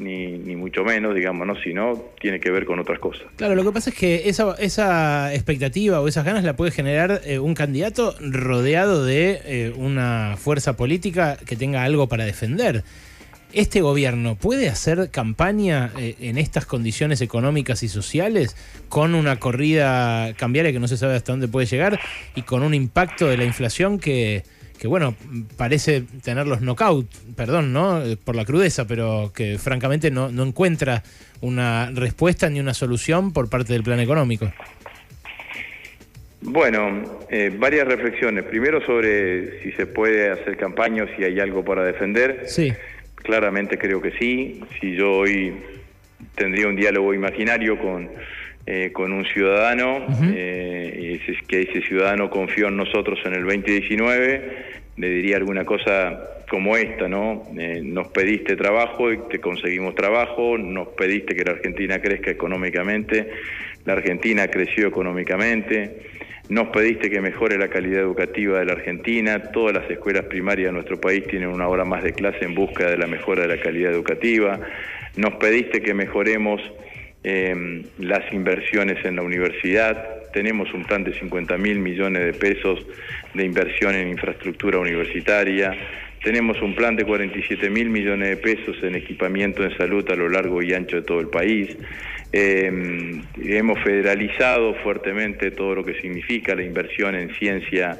ni, 0.00 0.38
ni 0.38 0.56
mucho 0.56 0.82
menos, 0.82 1.14
digamos, 1.14 1.46
¿no? 1.46 1.54
sino 1.60 2.02
tiene 2.20 2.40
que 2.40 2.50
ver 2.50 2.64
con 2.64 2.78
otras 2.78 2.98
cosas. 2.98 3.24
Claro, 3.36 3.54
lo 3.54 3.64
que 3.64 3.72
pasa 3.72 3.90
es 3.90 3.96
que 3.96 4.28
esa, 4.28 5.34
expectativa 5.34 6.00
o 6.00 6.08
esas 6.08 6.24
ganas 6.24 6.42
la 6.42 6.56
puede 6.56 6.70
generar 6.70 7.20
eh, 7.24 7.38
un 7.38 7.54
candidato 7.54 8.14
rodeado 8.20 9.04
de 9.04 9.40
eh, 9.44 9.72
una 9.76 10.36
fuerza 10.38 10.76
política 10.76 11.36
que 11.44 11.56
tenga 11.56 11.84
algo 11.84 12.08
para 12.08 12.24
defender. 12.24 12.82
¿Este 13.52 13.80
gobierno 13.80 14.36
puede 14.36 14.68
hacer 14.68 15.10
campaña 15.10 15.90
eh, 15.98 16.14
en 16.20 16.38
estas 16.38 16.66
condiciones 16.66 17.20
económicas 17.20 17.82
y 17.82 17.88
sociales 17.88 18.56
con 18.88 19.14
una 19.14 19.40
corrida 19.40 20.32
cambiaria 20.34 20.72
que 20.72 20.78
no 20.78 20.88
se 20.88 20.96
sabe 20.96 21.16
hasta 21.16 21.32
dónde 21.32 21.48
puede 21.48 21.66
llegar 21.66 22.00
y 22.36 22.42
con 22.42 22.62
un 22.62 22.74
impacto 22.74 23.26
de 23.26 23.36
la 23.36 23.44
inflación 23.44 23.98
que 23.98 24.44
que 24.80 24.88
bueno, 24.88 25.14
parece 25.58 26.04
tener 26.24 26.46
los 26.46 26.62
knockout, 26.62 27.06
perdón, 27.36 27.74
¿no? 27.74 28.02
Por 28.24 28.34
la 28.34 28.46
crudeza, 28.46 28.86
pero 28.86 29.30
que 29.34 29.58
francamente 29.58 30.10
no, 30.10 30.30
no 30.30 30.42
encuentra 30.42 31.02
una 31.42 31.90
respuesta 31.94 32.48
ni 32.48 32.60
una 32.60 32.72
solución 32.72 33.34
por 33.34 33.50
parte 33.50 33.74
del 33.74 33.82
plan 33.82 34.00
económico. 34.00 34.50
Bueno, 36.40 37.20
eh, 37.28 37.54
varias 37.54 37.86
reflexiones. 37.86 38.44
Primero 38.44 38.84
sobre 38.86 39.62
si 39.62 39.72
se 39.72 39.84
puede 39.84 40.30
hacer 40.30 40.56
campaña 40.56 41.04
o 41.04 41.08
si 41.14 41.24
hay 41.24 41.38
algo 41.40 41.62
para 41.62 41.84
defender. 41.84 42.44
Sí. 42.46 42.72
Claramente 43.16 43.76
creo 43.76 44.00
que 44.00 44.12
sí. 44.12 44.62
Si 44.80 44.96
yo 44.96 45.12
hoy 45.12 45.52
tendría 46.36 46.66
un 46.66 46.76
diálogo 46.76 47.12
imaginario 47.12 47.78
con, 47.78 48.08
eh, 48.64 48.90
con 48.92 49.12
un 49.12 49.26
ciudadano, 49.26 50.06
eh, 50.34 51.18
y 51.28 51.46
que 51.46 51.62
ese 51.62 51.82
ciudadano 51.82 52.30
confió 52.30 52.68
en 52.68 52.78
nosotros 52.78 53.18
en 53.26 53.34
el 53.34 53.44
2019, 53.44 54.69
le 54.96 55.08
diría 55.08 55.36
alguna 55.36 55.64
cosa 55.64 56.18
como 56.48 56.76
esta, 56.76 57.08
¿no? 57.08 57.44
Eh, 57.58 57.80
nos 57.82 58.08
pediste 58.08 58.56
trabajo 58.56 59.12
y 59.12 59.18
te 59.30 59.40
conseguimos 59.40 59.94
trabajo, 59.94 60.58
nos 60.58 60.88
pediste 60.88 61.34
que 61.34 61.44
la 61.44 61.52
Argentina 61.52 62.00
crezca 62.00 62.30
económicamente, 62.30 63.30
la 63.84 63.94
Argentina 63.94 64.48
creció 64.48 64.88
económicamente, 64.88 66.02
nos 66.48 66.68
pediste 66.68 67.08
que 67.08 67.20
mejore 67.20 67.56
la 67.56 67.68
calidad 67.68 68.00
educativa 68.00 68.58
de 68.58 68.64
la 68.64 68.72
Argentina, 68.72 69.52
todas 69.52 69.74
las 69.74 69.88
escuelas 69.88 70.24
primarias 70.24 70.68
de 70.68 70.72
nuestro 70.72 71.00
país 71.00 71.24
tienen 71.28 71.48
una 71.48 71.68
hora 71.68 71.84
más 71.84 72.02
de 72.02 72.12
clase 72.12 72.44
en 72.44 72.56
busca 72.56 72.90
de 72.90 72.98
la 72.98 73.06
mejora 73.06 73.42
de 73.42 73.56
la 73.56 73.62
calidad 73.62 73.92
educativa, 73.92 74.58
nos 75.16 75.34
pediste 75.34 75.80
que 75.80 75.94
mejoremos 75.94 76.60
eh, 77.22 77.84
las 77.98 78.32
inversiones 78.32 79.04
en 79.04 79.16
la 79.16 79.22
universidad. 79.22 80.19
Tenemos 80.32 80.72
un 80.74 80.84
plan 80.84 81.04
de 81.04 81.12
50 81.12 81.56
mil 81.58 81.78
millones 81.78 82.24
de 82.24 82.32
pesos 82.32 82.78
de 83.34 83.44
inversión 83.44 83.94
en 83.94 84.08
infraestructura 84.08 84.78
universitaria. 84.78 85.76
Tenemos 86.22 86.60
un 86.60 86.74
plan 86.74 86.96
de 86.96 87.04
47 87.04 87.70
mil 87.70 87.88
millones 87.88 88.28
de 88.28 88.36
pesos 88.36 88.76
en 88.82 88.94
equipamiento 88.94 89.64
en 89.64 89.76
salud 89.76 90.08
a 90.10 90.14
lo 90.14 90.28
largo 90.28 90.62
y 90.62 90.74
ancho 90.74 90.96
de 90.96 91.02
todo 91.02 91.20
el 91.20 91.28
país. 91.28 91.76
Eh, 92.32 93.22
hemos 93.42 93.82
federalizado 93.82 94.74
fuertemente 94.82 95.50
todo 95.50 95.74
lo 95.74 95.84
que 95.84 96.00
significa 96.00 96.54
la 96.54 96.62
inversión 96.62 97.14
en 97.14 97.34
ciencia, 97.36 97.98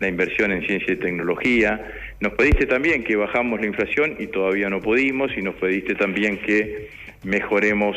la 0.00 0.08
inversión 0.08 0.50
en 0.50 0.66
ciencia 0.66 0.94
y 0.94 0.96
tecnología. 0.96 1.80
Nos 2.20 2.32
pediste 2.32 2.66
también 2.66 3.04
que 3.04 3.14
bajamos 3.14 3.60
la 3.60 3.66
inflación 3.66 4.16
y 4.18 4.26
todavía 4.26 4.68
no 4.68 4.80
pudimos, 4.80 5.30
y 5.36 5.42
nos 5.42 5.54
pediste 5.54 5.94
también 5.94 6.38
que 6.38 6.88
mejoremos 7.22 7.96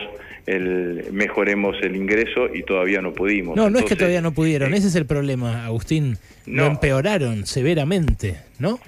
el 0.51 1.05
mejoremos 1.11 1.75
el 1.81 1.95
ingreso 1.95 2.53
y 2.53 2.63
todavía 2.63 3.01
no 3.01 3.13
pudimos. 3.13 3.55
No, 3.55 3.69
no 3.69 3.79
es 3.79 3.85
que 3.85 3.95
todavía 3.95 4.21
no 4.21 4.31
pudieron, 4.31 4.73
eh, 4.73 4.77
ese 4.77 4.87
es 4.87 4.95
el 4.95 5.05
problema, 5.05 5.65
Agustín. 5.65 6.17
No. 6.45 6.63
Lo 6.63 6.71
empeoraron 6.71 7.45
severamente, 7.45 8.37
¿no? 8.59 8.79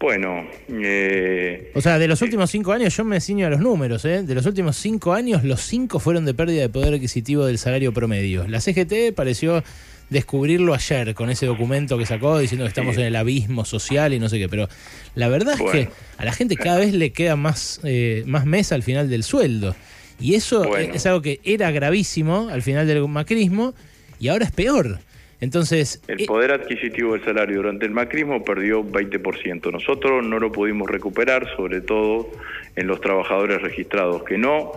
Bueno, 0.00 0.46
eh, 0.70 1.72
o 1.74 1.80
sea, 1.82 1.98
de 1.98 2.08
los 2.08 2.22
últimos 2.22 2.50
cinco 2.50 2.72
años, 2.72 2.96
yo 2.96 3.04
me 3.04 3.20
ciño 3.20 3.46
a 3.46 3.50
los 3.50 3.60
números, 3.60 4.02
¿eh? 4.06 4.22
De 4.22 4.34
los 4.34 4.46
últimos 4.46 4.76
cinco 4.76 5.12
años, 5.12 5.44
los 5.44 5.60
cinco 5.60 5.98
fueron 5.98 6.24
de 6.24 6.32
pérdida 6.32 6.62
de 6.62 6.70
poder 6.70 6.94
adquisitivo 6.94 7.44
del 7.44 7.58
salario 7.58 7.92
promedio. 7.92 8.48
La 8.48 8.60
CGT 8.60 9.12
pareció 9.14 9.62
descubrirlo 10.08 10.72
ayer 10.74 11.14
con 11.14 11.28
ese 11.28 11.44
documento 11.44 11.98
que 11.98 12.06
sacó 12.06 12.38
diciendo 12.38 12.64
que 12.64 12.70
estamos 12.70 12.96
en 12.96 13.04
el 13.04 13.16
abismo 13.16 13.66
social 13.66 14.14
y 14.14 14.18
no 14.18 14.30
sé 14.30 14.38
qué, 14.38 14.48
pero 14.48 14.68
la 15.14 15.28
verdad 15.28 15.54
es 15.60 15.70
que 15.70 15.88
a 16.16 16.24
la 16.24 16.32
gente 16.32 16.56
cada 16.56 16.78
vez 16.78 16.94
le 16.94 17.12
queda 17.12 17.36
más, 17.36 17.80
eh, 17.84 18.24
más 18.26 18.46
mesa 18.46 18.74
al 18.74 18.82
final 18.82 19.10
del 19.10 19.22
sueldo. 19.22 19.76
Y 20.20 20.34
eso 20.34 20.76
es 20.76 21.06
algo 21.06 21.22
que 21.22 21.40
era 21.44 21.70
gravísimo 21.70 22.48
al 22.50 22.62
final 22.62 22.86
del 22.86 23.06
macrismo 23.08 23.74
y 24.18 24.28
ahora 24.28 24.44
es 24.44 24.52
peor. 24.52 24.98
Entonces... 25.40 26.02
El 26.06 26.22
eh, 26.22 26.26
poder 26.26 26.52
adquisitivo 26.52 27.14
del 27.14 27.24
salario 27.24 27.56
durante 27.56 27.86
el 27.86 27.92
macrismo 27.92 28.44
perdió 28.44 28.84
20%. 28.84 29.72
Nosotros 29.72 30.24
no 30.26 30.38
lo 30.38 30.52
pudimos 30.52 30.88
recuperar, 30.88 31.48
sobre 31.56 31.80
todo 31.80 32.30
en 32.76 32.86
los 32.86 33.00
trabajadores 33.00 33.62
registrados, 33.62 34.22
que 34.24 34.36
no 34.36 34.72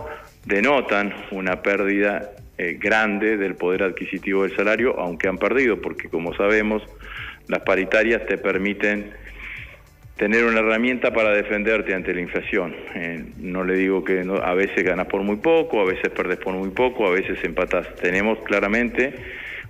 denotan 0.46 1.12
una 1.30 1.62
pérdida 1.62 2.30
eh, 2.56 2.78
grande 2.80 3.36
del 3.36 3.56
poder 3.56 3.82
adquisitivo 3.82 4.44
del 4.44 4.56
salario, 4.56 4.98
aunque 4.98 5.28
han 5.28 5.38
perdido, 5.38 5.80
porque 5.80 6.08
como 6.08 6.34
sabemos, 6.34 6.82
las 7.48 7.60
paritarias 7.60 8.24
te 8.26 8.38
permiten 8.38 9.12
tener 10.16 10.44
una 10.44 10.60
herramienta 10.60 11.12
para 11.12 11.30
defenderte 11.30 11.94
ante 11.94 12.14
la 12.14 12.20
inflación. 12.20 12.74
Eh, 12.94 13.24
no 13.38 13.64
le 13.64 13.74
digo 13.74 14.04
que 14.04 14.24
a 14.42 14.54
veces 14.54 14.84
ganas 14.84 15.06
por 15.06 15.22
muy 15.22 15.36
poco, 15.36 15.80
a 15.80 15.84
veces 15.84 16.10
perdes 16.10 16.38
por 16.38 16.54
muy 16.54 16.70
poco, 16.70 17.06
a 17.06 17.10
veces 17.10 17.38
empatas. 17.42 17.86
Tenemos 17.96 18.38
claramente 18.44 19.14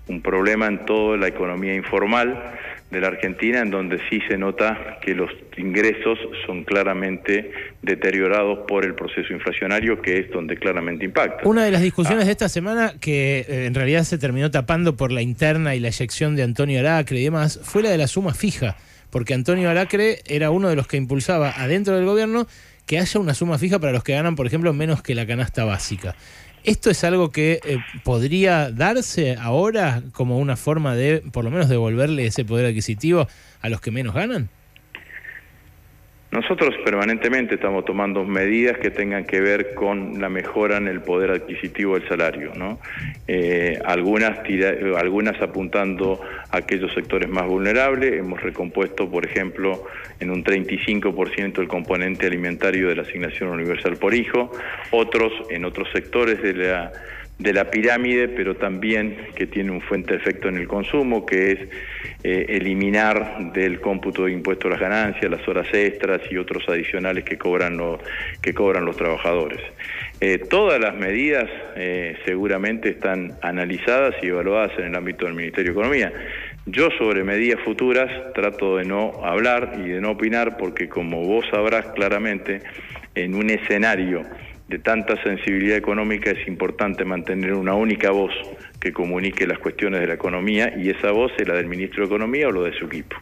un 0.06 0.20
problema 0.20 0.66
en 0.66 0.84
toda 0.84 1.16
la 1.16 1.28
economía 1.28 1.74
informal 1.74 2.52
de 2.90 3.00
la 3.00 3.08
Argentina, 3.08 3.60
en 3.60 3.70
donde 3.70 3.98
sí 4.10 4.20
se 4.28 4.36
nota 4.36 4.98
que 5.00 5.14
los 5.14 5.30
ingresos 5.56 6.18
son 6.46 6.62
claramente 6.64 7.50
deteriorados 7.80 8.60
por 8.68 8.84
el 8.84 8.94
proceso 8.94 9.32
inflacionario, 9.32 10.00
que 10.00 10.18
es 10.18 10.30
donde 10.30 10.56
claramente 10.58 11.06
impacta. 11.06 11.48
Una 11.48 11.64
de 11.64 11.70
las 11.70 11.80
discusiones 11.80 12.24
ah. 12.24 12.26
de 12.26 12.32
esta 12.32 12.48
semana, 12.50 12.94
que 13.00 13.46
eh, 13.48 13.66
en 13.66 13.74
realidad 13.74 14.04
se 14.04 14.18
terminó 14.18 14.50
tapando 14.50 14.94
por 14.94 15.10
la 15.10 15.22
interna 15.22 15.74
y 15.74 15.80
la 15.80 15.88
eyección 15.88 16.36
de 16.36 16.42
Antonio 16.42 16.80
Aracre 16.80 17.18
y 17.18 17.24
demás, 17.24 17.58
fue 17.62 17.82
la 17.82 17.88
de 17.88 17.98
la 17.98 18.06
suma 18.06 18.34
fija 18.34 18.76
porque 19.14 19.32
Antonio 19.32 19.70
Alacre 19.70 20.22
era 20.26 20.50
uno 20.50 20.68
de 20.68 20.74
los 20.74 20.88
que 20.88 20.96
impulsaba 20.96 21.52
adentro 21.56 21.94
del 21.94 22.04
gobierno 22.04 22.48
que 22.84 22.98
haya 22.98 23.20
una 23.20 23.32
suma 23.32 23.58
fija 23.58 23.78
para 23.78 23.92
los 23.92 24.02
que 24.02 24.12
ganan, 24.12 24.34
por 24.34 24.44
ejemplo, 24.44 24.72
menos 24.72 25.02
que 25.02 25.14
la 25.14 25.24
canasta 25.24 25.64
básica. 25.64 26.16
¿Esto 26.64 26.90
es 26.90 27.04
algo 27.04 27.30
que 27.30 27.60
eh, 27.64 27.78
podría 28.02 28.72
darse 28.72 29.36
ahora 29.36 30.02
como 30.10 30.40
una 30.40 30.56
forma 30.56 30.96
de, 30.96 31.22
por 31.30 31.44
lo 31.44 31.52
menos, 31.52 31.68
devolverle 31.68 32.26
ese 32.26 32.44
poder 32.44 32.66
adquisitivo 32.66 33.28
a 33.60 33.68
los 33.68 33.80
que 33.80 33.92
menos 33.92 34.16
ganan? 34.16 34.48
Nosotros 36.34 36.74
permanentemente 36.84 37.54
estamos 37.54 37.84
tomando 37.84 38.24
medidas 38.24 38.76
que 38.78 38.90
tengan 38.90 39.24
que 39.24 39.40
ver 39.40 39.72
con 39.72 40.20
la 40.20 40.28
mejora 40.28 40.78
en 40.78 40.88
el 40.88 41.00
poder 41.00 41.30
adquisitivo 41.30 41.94
del 41.94 42.08
salario, 42.08 42.50
¿no? 42.56 42.80
Eh, 43.28 43.78
algunas, 43.84 44.40
algunas 44.98 45.40
apuntando 45.40 46.20
a 46.50 46.56
aquellos 46.56 46.92
sectores 46.92 47.28
más 47.28 47.46
vulnerables, 47.46 48.14
hemos 48.14 48.42
recompuesto, 48.42 49.08
por 49.08 49.24
ejemplo, 49.24 49.84
en 50.18 50.32
un 50.32 50.42
35% 50.42 51.60
el 51.60 51.68
componente 51.68 52.26
alimentario 52.26 52.88
de 52.88 52.96
la 52.96 53.02
asignación 53.02 53.50
universal 53.50 53.94
por 53.96 54.12
hijo, 54.12 54.50
otros 54.90 55.32
en 55.50 55.64
otros 55.64 55.86
sectores 55.92 56.42
de 56.42 56.52
la 56.52 56.90
de 57.38 57.52
la 57.52 57.68
pirámide, 57.68 58.28
pero 58.28 58.54
también 58.54 59.16
que 59.34 59.46
tiene 59.46 59.72
un 59.72 59.80
fuente 59.80 60.12
de 60.12 60.18
efecto 60.18 60.48
en 60.48 60.56
el 60.56 60.68
consumo, 60.68 61.26
que 61.26 61.52
es 61.52 61.58
eh, 62.22 62.46
eliminar 62.48 63.52
del 63.52 63.80
cómputo 63.80 64.26
de 64.26 64.32
impuestos 64.32 64.70
las 64.70 64.80
ganancias, 64.80 65.30
las 65.30 65.46
horas 65.48 65.66
extras 65.72 66.20
y 66.30 66.36
otros 66.36 66.62
adicionales 66.68 67.24
que 67.24 67.36
cobran 67.36 67.76
los, 67.76 68.00
que 68.40 68.54
cobran 68.54 68.84
los 68.84 68.96
trabajadores. 68.96 69.60
Eh, 70.20 70.38
todas 70.38 70.80
las 70.80 70.94
medidas 70.94 71.50
eh, 71.76 72.16
seguramente 72.24 72.90
están 72.90 73.34
analizadas 73.42 74.14
y 74.22 74.28
evaluadas 74.28 74.70
en 74.78 74.86
el 74.86 74.94
ámbito 74.94 75.26
del 75.26 75.34
Ministerio 75.34 75.72
de 75.72 75.78
Economía. 75.78 76.12
Yo 76.66 76.88
sobre 76.96 77.24
medidas 77.24 77.60
futuras 77.60 78.32
trato 78.32 78.76
de 78.76 78.84
no 78.84 79.24
hablar 79.24 79.74
y 79.84 79.88
de 79.88 80.00
no 80.00 80.12
opinar 80.12 80.56
porque 80.56 80.88
como 80.88 81.24
vos 81.24 81.44
sabrás 81.50 81.86
claramente, 81.88 82.62
en 83.14 83.34
un 83.34 83.50
escenario 83.50 84.24
de 84.68 84.78
tanta 84.78 85.22
sensibilidad 85.22 85.76
económica 85.76 86.30
es 86.30 86.48
importante 86.48 87.04
mantener 87.04 87.52
una 87.52 87.74
única 87.74 88.10
voz 88.10 88.32
que 88.80 88.92
comunique 88.92 89.46
las 89.46 89.58
cuestiones 89.58 90.00
de 90.00 90.06
la 90.06 90.14
economía 90.14 90.74
y 90.76 90.90
esa 90.90 91.10
voz 91.10 91.32
es 91.38 91.46
la 91.46 91.54
del 91.54 91.66
ministro 91.66 92.02
de 92.02 92.06
Economía 92.06 92.48
o 92.48 92.50
lo 92.50 92.62
de 92.64 92.72
su 92.78 92.86
equipo. 92.86 93.16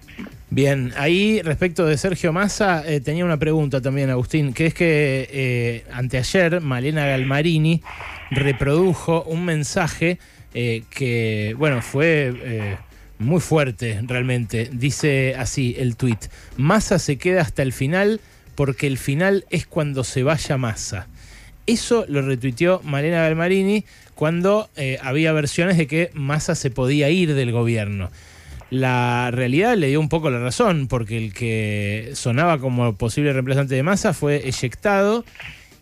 Bien, 0.51 0.93
ahí 0.97 1.41
respecto 1.43 1.87
de 1.87 1.97
Sergio 1.97 2.33
Massa 2.33 2.85
eh, 2.87 3.01
tenía 3.01 3.25
una 3.25 3.39
pregunta 3.39 3.81
también, 3.81 4.11
Agustín, 4.11 4.53
que 4.53 4.67
es 4.67 4.75
que 4.75 5.29
eh, 5.31 5.85
anteayer 5.93 6.61
Malena 6.61 7.07
Galmarini 7.07 7.83
reprodujo 8.31 9.23
un 9.25 9.45
mensaje 9.45 10.19
eh, 10.55 10.83
que, 10.91 11.55
bueno, 11.59 11.81
fue 11.81 12.35
eh, 12.43 12.77
muy 13.19 13.41
fuerte 13.41 14.01
realmente. 14.07 14.69
Dice 14.73 15.35
así 15.37 15.75
el 15.79 15.97
tuit, 15.97 16.27
Massa 16.57 16.99
se 16.99 17.17
queda 17.17 17.41
hasta 17.41 17.63
el 17.63 17.73
final 17.73 18.21
porque 18.55 18.87
el 18.87 18.99
final 18.99 19.47
es 19.51 19.67
cuando 19.67 20.05
se 20.05 20.23
vaya 20.23 20.57
Massa. 20.59 21.09
Eso 21.67 22.05
lo 22.09 22.23
retuiteó 22.23 22.81
Malena 22.85 23.23
Galmarini 23.23 23.85
cuando 24.15 24.69
eh, 24.77 24.99
había 25.03 25.33
versiones 25.33 25.77
de 25.79 25.87
que 25.87 26.11
Massa 26.15 26.55
se 26.55 26.71
podía 26.71 27.11
ir 27.11 27.35
del 27.35 27.53
gobierno. 27.53 28.11
La 28.71 29.31
realidad 29.31 29.77
le 29.77 29.89
dio 29.89 30.01
un 30.01 30.09
poco 30.09 30.31
la 30.31 30.39
razón, 30.39 30.89
porque 30.89 31.19
el 31.19 31.35
que 31.35 32.13
sonaba 32.15 32.59
como 32.59 32.95
posible 32.95 33.33
reemplazante 33.33 33.75
de 33.75 33.83
Massa 33.83 34.15
fue 34.15 34.49
eyectado 34.49 35.25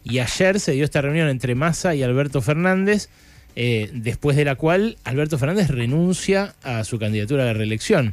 y 0.02 0.18
ayer 0.18 0.58
se 0.58 0.72
dio 0.72 0.84
esta 0.84 1.00
reunión 1.00 1.28
entre 1.28 1.54
Massa 1.54 1.94
y 1.94 2.02
Alberto 2.02 2.42
Fernández, 2.42 3.08
eh, 3.56 3.90
después 3.92 4.36
de 4.36 4.44
la 4.44 4.56
cual 4.56 4.96
Alberto 5.04 5.38
Fernández 5.38 5.68
renuncia 5.68 6.54
a 6.62 6.84
su 6.84 6.98
candidatura 6.98 7.44
a 7.44 7.46
la 7.46 7.52
reelección. 7.52 8.12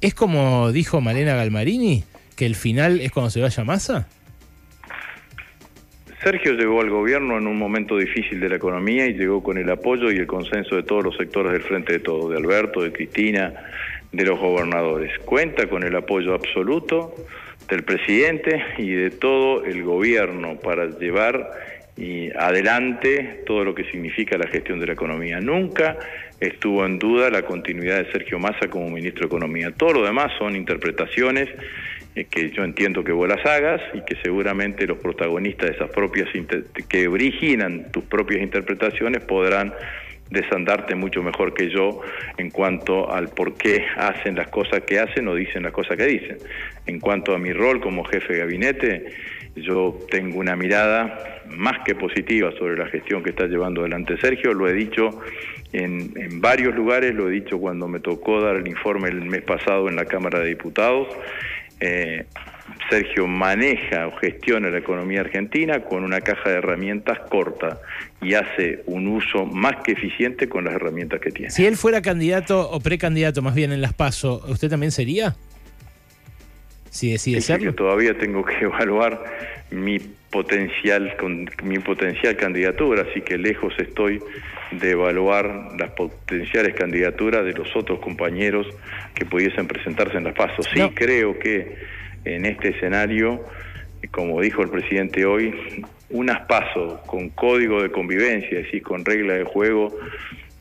¿Es 0.00 0.14
como 0.14 0.72
dijo 0.72 1.00
Malena 1.00 1.34
Galmarini, 1.34 2.04
que 2.36 2.46
el 2.46 2.54
final 2.56 3.00
es 3.00 3.12
cuando 3.12 3.30
se 3.30 3.40
vaya 3.40 3.64
Massa? 3.64 4.06
Sergio 6.22 6.52
llegó 6.52 6.80
al 6.80 6.88
gobierno 6.88 7.36
en 7.36 7.48
un 7.48 7.58
momento 7.58 7.96
difícil 7.96 8.38
de 8.38 8.48
la 8.48 8.54
economía 8.54 9.06
y 9.06 9.14
llegó 9.14 9.42
con 9.42 9.58
el 9.58 9.68
apoyo 9.68 10.12
y 10.12 10.18
el 10.18 10.28
consenso 10.28 10.76
de 10.76 10.84
todos 10.84 11.02
los 11.02 11.16
sectores 11.16 11.52
del 11.52 11.62
Frente 11.62 11.94
de 11.94 11.98
Todos, 11.98 12.30
de 12.30 12.36
Alberto, 12.36 12.82
de 12.82 12.92
Cristina, 12.92 13.52
de 14.12 14.24
los 14.24 14.38
gobernadores. 14.38 15.18
Cuenta 15.24 15.66
con 15.66 15.82
el 15.82 15.96
apoyo 15.96 16.32
absoluto 16.34 17.12
del 17.68 17.82
presidente 17.82 18.62
y 18.78 18.92
de 18.92 19.10
todo 19.10 19.64
el 19.64 19.82
gobierno 19.82 20.60
para 20.60 20.86
llevar 20.86 21.50
y 21.96 22.30
adelante 22.36 23.42
todo 23.44 23.64
lo 23.64 23.74
que 23.74 23.84
significa 23.90 24.38
la 24.38 24.46
gestión 24.46 24.78
de 24.78 24.86
la 24.86 24.92
economía. 24.92 25.40
Nunca 25.40 25.98
estuvo 26.38 26.86
en 26.86 27.00
duda 27.00 27.30
la 27.30 27.42
continuidad 27.42 27.98
de 27.98 28.12
Sergio 28.12 28.38
Massa 28.38 28.68
como 28.68 28.88
ministro 28.90 29.22
de 29.22 29.26
Economía. 29.26 29.72
Todo 29.76 29.94
lo 29.94 30.04
demás 30.04 30.30
son 30.38 30.54
interpretaciones 30.54 31.48
que 32.14 32.50
yo 32.50 32.62
entiendo 32.62 33.02
que 33.02 33.12
vos 33.12 33.28
las 33.28 33.44
hagas 33.46 33.80
y 33.94 34.02
que 34.02 34.16
seguramente 34.22 34.86
los 34.86 34.98
protagonistas 34.98 35.70
de 35.70 35.76
esas 35.76 35.90
propias 35.90 36.28
que 36.88 37.08
originan 37.08 37.90
tus 37.90 38.04
propias 38.04 38.42
interpretaciones 38.42 39.24
podrán 39.24 39.72
desandarte 40.32 40.94
mucho 40.94 41.22
mejor 41.22 41.52
que 41.54 41.70
yo 41.70 42.00
en 42.38 42.50
cuanto 42.50 43.12
al 43.12 43.28
por 43.28 43.54
qué 43.54 43.84
hacen 43.96 44.34
las 44.34 44.48
cosas 44.48 44.80
que 44.82 44.98
hacen 44.98 45.28
o 45.28 45.34
dicen 45.34 45.62
las 45.62 45.72
cosas 45.72 45.96
que 45.96 46.06
dicen. 46.06 46.38
En 46.86 47.00
cuanto 47.00 47.34
a 47.34 47.38
mi 47.38 47.52
rol 47.52 47.80
como 47.80 48.04
jefe 48.04 48.34
de 48.34 48.38
gabinete, 48.40 49.06
yo 49.56 49.98
tengo 50.10 50.38
una 50.38 50.56
mirada 50.56 51.42
más 51.48 51.80
que 51.84 51.94
positiva 51.94 52.50
sobre 52.58 52.76
la 52.76 52.86
gestión 52.86 53.22
que 53.22 53.30
está 53.30 53.46
llevando 53.46 53.82
adelante 53.82 54.16
Sergio, 54.16 54.54
lo 54.54 54.68
he 54.68 54.72
dicho 54.72 55.20
en, 55.72 56.12
en 56.16 56.40
varios 56.40 56.74
lugares, 56.74 57.14
lo 57.14 57.28
he 57.28 57.32
dicho 57.32 57.58
cuando 57.58 57.86
me 57.86 58.00
tocó 58.00 58.40
dar 58.40 58.56
el 58.56 58.66
informe 58.66 59.08
el 59.08 59.22
mes 59.22 59.42
pasado 59.42 59.88
en 59.88 59.96
la 59.96 60.06
Cámara 60.06 60.40
de 60.40 60.48
Diputados, 60.48 61.08
eh, 61.82 62.26
Sergio 62.88 63.26
maneja 63.26 64.06
o 64.06 64.16
gestiona 64.18 64.70
la 64.70 64.78
economía 64.78 65.20
argentina 65.20 65.82
con 65.82 66.04
una 66.04 66.20
caja 66.20 66.50
de 66.50 66.56
herramientas 66.56 67.18
corta 67.28 67.80
y 68.20 68.34
hace 68.34 68.82
un 68.86 69.08
uso 69.08 69.46
más 69.46 69.82
que 69.82 69.92
eficiente 69.92 70.48
con 70.48 70.64
las 70.64 70.74
herramientas 70.74 71.20
que 71.20 71.30
tiene. 71.30 71.50
Si 71.50 71.66
él 71.66 71.76
fuera 71.76 72.00
candidato 72.00 72.70
o 72.70 72.78
precandidato 72.80 73.42
más 73.42 73.56
bien 73.56 73.72
en 73.72 73.80
las 73.80 73.94
PASO, 73.94 74.44
¿usted 74.46 74.70
también 74.70 74.92
sería? 74.92 75.34
Si 76.88 77.10
decide 77.10 77.40
serlo. 77.40 77.64
Yo 77.64 77.74
todavía 77.74 78.16
tengo 78.16 78.44
que 78.44 78.54
evaluar 78.60 79.24
mi 79.72 79.98
potencial 79.98 81.16
con 81.16 81.48
mi 81.62 81.78
potencial 81.78 82.36
candidatura, 82.36 83.04
así 83.08 83.20
que 83.20 83.36
lejos 83.36 83.74
estoy 83.78 84.20
de 84.70 84.90
evaluar 84.92 85.72
las 85.78 85.90
potenciales 85.90 86.74
candidaturas 86.74 87.44
de 87.44 87.52
los 87.52 87.74
otros 87.76 88.00
compañeros 88.00 88.66
que 89.14 89.26
pudiesen 89.26 89.66
presentarse 89.66 90.16
en 90.16 90.24
las 90.24 90.34
pasos. 90.34 90.66
Sí 90.72 90.80
creo 90.94 91.38
que 91.38 91.76
en 92.24 92.46
este 92.46 92.70
escenario, 92.70 93.44
como 94.10 94.40
dijo 94.40 94.62
el 94.62 94.70
presidente 94.70 95.26
hoy, 95.26 95.54
unas 96.10 96.46
pasos 96.46 97.00
con 97.06 97.30
código 97.30 97.82
de 97.82 97.90
convivencia, 97.90 98.58
es 98.58 98.64
decir, 98.66 98.82
con 98.82 99.04
reglas 99.04 99.38
de 99.38 99.44
juego 99.44 99.94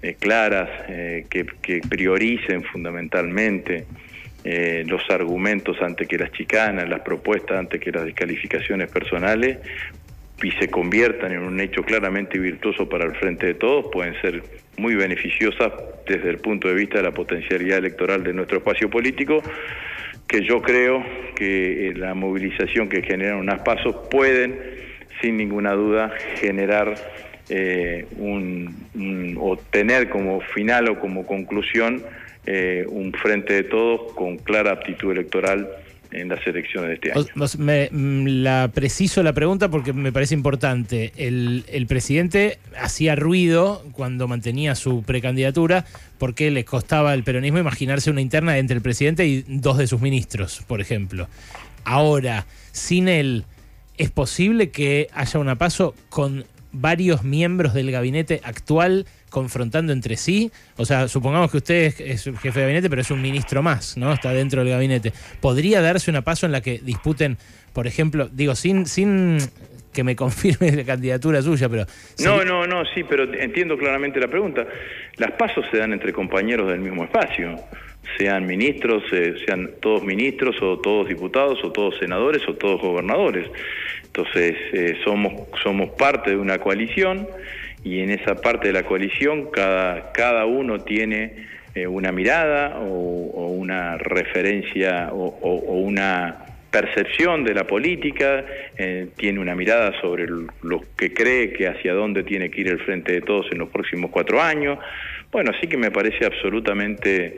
eh, 0.01 0.15
claras 0.20 0.70
eh, 0.89 1.25
que, 1.30 1.46
que 1.62 1.80
prioricen 1.88 2.63
fundamentalmente 2.63 3.86
eh, 4.43 4.83
los 4.88 5.01
argumentos 5.10 5.77
ante 5.81 6.07
que 6.07 6.17
las 6.17 6.31
chicanas, 6.31 6.89
las 6.89 7.01
propuestas 7.01 7.60
ante 7.60 7.79
que 7.79 7.91
las 7.91 8.05
descalificaciones 8.05 8.91
personales 8.91 9.60
y 10.43 10.51
se 10.53 10.69
conviertan 10.69 11.31
en 11.31 11.43
un 11.43 11.60
hecho 11.60 11.83
claramente 11.83 12.39
virtuoso 12.39 12.89
para 12.89 13.05
el 13.05 13.15
frente 13.15 13.45
de 13.45 13.53
todos, 13.53 13.86
pueden 13.91 14.19
ser 14.21 14.41
muy 14.77 14.95
beneficiosas 14.95 15.71
desde 16.07 16.29
el 16.29 16.38
punto 16.38 16.67
de 16.67 16.74
vista 16.74 16.98
de 16.98 17.03
la 17.03 17.12
potencialidad 17.12 17.77
electoral 17.77 18.24
de 18.24 18.33
nuestro 18.33 18.57
espacio 18.57 18.89
político, 18.89 19.43
que 20.27 20.43
yo 20.43 20.62
creo 20.62 21.05
que 21.36 21.89
eh, 21.89 21.93
la 21.93 22.15
movilización 22.15 22.89
que 22.89 23.03
generan 23.03 23.38
unas 23.38 23.62
pasos 23.62 23.95
pueden, 24.10 24.57
sin 25.21 25.38
ninguna 25.38 25.74
duda, 25.74 26.12
generar 26.39 26.95
eh, 27.50 28.07
un, 28.17 29.38
o 29.39 29.57
tener 29.57 30.10
como 30.10 30.41
final 30.41 30.89
o 30.89 31.00
como 31.00 31.27
conclusión 31.27 32.01
eh, 32.45 32.86
un 32.89 33.13
frente 33.13 33.53
de 33.53 33.63
todos 33.63 34.13
con 34.13 34.38
clara 34.38 34.71
aptitud 34.71 35.12
electoral 35.12 35.69
en 36.12 36.29
las 36.29 36.45
elecciones 36.45 36.89
de 36.89 36.93
este 36.95 37.12
año. 37.12 37.25
Me, 37.57 37.89
mm, 37.91 38.43
la 38.43 38.69
preciso 38.74 39.24
la 39.24 39.33
pregunta 39.33 39.69
porque 39.69 39.93
me 39.93 40.12
parece 40.12 40.33
importante. 40.33 41.13
El, 41.15 41.63
el, 41.69 41.88
presidente 41.88 42.60
hacía 42.79 43.15
ruido 43.15 43.83
cuando 43.93 44.27
mantenía 44.27 44.75
su 44.75 45.03
precandidatura 45.03 45.86
porque 46.17 46.51
le 46.51 46.65
costaba 46.65 47.12
al 47.12 47.24
peronismo 47.24 47.60
imaginarse 47.60 48.12
una 48.12 48.21
interna 48.21 48.57
entre 48.57 48.75
el 48.75 48.81
presidente 48.81 49.25
y 49.25 49.45
dos 49.48 49.77
de 49.77 49.88
sus 49.88 50.01
ministros, 50.01 50.63
por 50.67 50.81
ejemplo. 50.81 51.27
Ahora, 51.83 52.45
sin 52.71 53.07
él, 53.07 53.45
¿es 53.98 54.12
posible 54.12 54.69
que 54.69 55.07
haya 55.13 55.39
una 55.39 55.57
paso 55.57 55.95
con 56.10 56.45
varios 56.71 57.24
miembros 57.24 57.74
del 57.74 57.91
gabinete 57.91 58.41
actual 58.43 59.05
confrontando 59.32 59.94
entre 59.94 60.18
sí? 60.18 60.52
O 60.78 60.86
sea, 60.86 61.08
supongamos 61.08 61.50
que 61.50 61.58
usted 61.58 61.94
es, 62.00 62.24
jefe 62.24 62.60
de 62.60 62.66
gabinete, 62.66 62.90
pero 62.90 63.02
es 63.02 63.10
un 63.10 63.22
ministro 63.22 63.64
más, 63.64 63.98
¿no? 63.98 64.14
Está 64.14 64.32
dentro 64.32 64.64
del 64.64 64.72
gabinete. 64.72 65.14
¿Podría 65.40 65.82
darse 65.82 66.12
una 66.12 66.22
paso 66.22 66.46
en 66.46 66.52
la 66.52 66.62
que 66.62 66.78
disputen, 66.78 67.38
por 67.74 67.88
ejemplo, 67.88 68.30
digo, 68.32 68.54
sin, 68.54 68.86
sin 68.86 69.40
que 69.94 70.04
me 70.04 70.16
confirme 70.24 70.72
la 70.72 70.84
candidatura 70.84 71.42
suya, 71.42 71.68
pero... 71.70 71.86
No, 72.20 72.44
no, 72.44 72.68
no, 72.68 72.84
sí, 72.94 73.04
pero 73.04 73.24
entiendo 73.34 73.78
claramente 73.78 74.20
la 74.20 74.28
pregunta. 74.28 74.68
Las 75.18 75.32
pasos 75.32 75.66
se 75.72 75.78
dan 75.78 75.94
entre 75.94 76.14
compañeros 76.14 76.70
del 76.70 76.80
mismo 76.80 77.04
espacio, 77.04 77.56
sean 78.18 78.46
ministros, 78.46 79.04
eh, 79.12 79.36
sean 79.46 79.72
todos 79.80 80.04
ministros 80.04 80.62
o 80.62 80.78
todos 80.80 81.08
diputados 81.08 81.64
o 81.64 81.72
todos 81.72 81.98
senadores 81.98 82.48
o 82.48 82.56
todos 82.56 82.82
gobernadores. 82.82 83.50
Entonces, 84.04 84.56
eh, 84.74 84.98
somos, 85.06 85.48
somos 85.64 85.92
parte 85.92 86.32
de 86.32 86.36
una 86.36 86.60
coalición 86.60 87.28
y 87.84 88.02
en 88.02 88.12
esa 88.12 88.36
parte 88.36 88.68
de 88.68 88.74
la 88.74 88.84
coalición 88.84 89.50
cada, 89.52 90.12
cada 90.12 90.46
uno 90.46 90.80
tiene 90.80 91.48
eh, 91.74 91.88
una 91.88 92.12
mirada 92.12 92.80
o, 92.80 93.48
una 93.48 93.98
referencia 93.98 95.10
o, 95.14 95.28
una 95.78 96.46
percepción 96.70 97.44
de 97.44 97.54
la 97.54 97.66
política, 97.66 98.46
eh, 98.78 99.08
tiene 99.18 99.40
una 99.40 99.56
mirada 99.56 100.00
sobre 100.02 100.26
lo 100.28 100.82
que 100.98 101.14
cree 101.14 101.52
que 101.54 101.68
hacia 101.68 101.94
dónde 101.94 102.24
tiene 102.24 102.50
que 102.50 102.62
ir 102.62 102.68
el 102.70 102.80
frente 102.80 103.14
de 103.14 103.22
todos 103.22 103.48
en 103.52 103.60
los 103.60 103.70
próximos 103.70 104.10
cuatro 104.12 104.42
años. 104.42 104.80
Bueno, 105.32 105.52
así 105.56 105.68
que 105.68 105.78
me 105.78 105.92
parece 105.92 106.26
absolutamente 106.26 107.38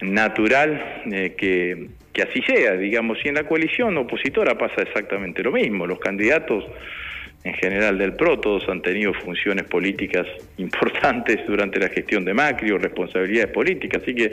natural 0.00 1.02
eh, 1.10 1.34
que, 1.36 1.88
que 2.12 2.22
así 2.22 2.42
sea, 2.42 2.76
digamos, 2.76 3.18
y 3.24 3.28
en 3.28 3.34
la 3.34 3.44
coalición 3.44 3.96
opositora 3.96 4.56
pasa 4.56 4.82
exactamente 4.82 5.42
lo 5.42 5.52
mismo, 5.52 5.86
los 5.86 5.98
candidatos 5.98 6.64
en 7.44 7.52
general 7.54 7.98
del 7.98 8.14
PRO, 8.14 8.40
todos 8.40 8.66
han 8.70 8.80
tenido 8.80 9.12
funciones 9.12 9.64
políticas 9.64 10.26
importantes 10.56 11.46
durante 11.46 11.78
la 11.78 11.90
gestión 11.90 12.24
de 12.24 12.32
Macri 12.32 12.70
o 12.70 12.78
responsabilidades 12.78 13.52
políticas, 13.52 14.02
así 14.02 14.14
que 14.14 14.32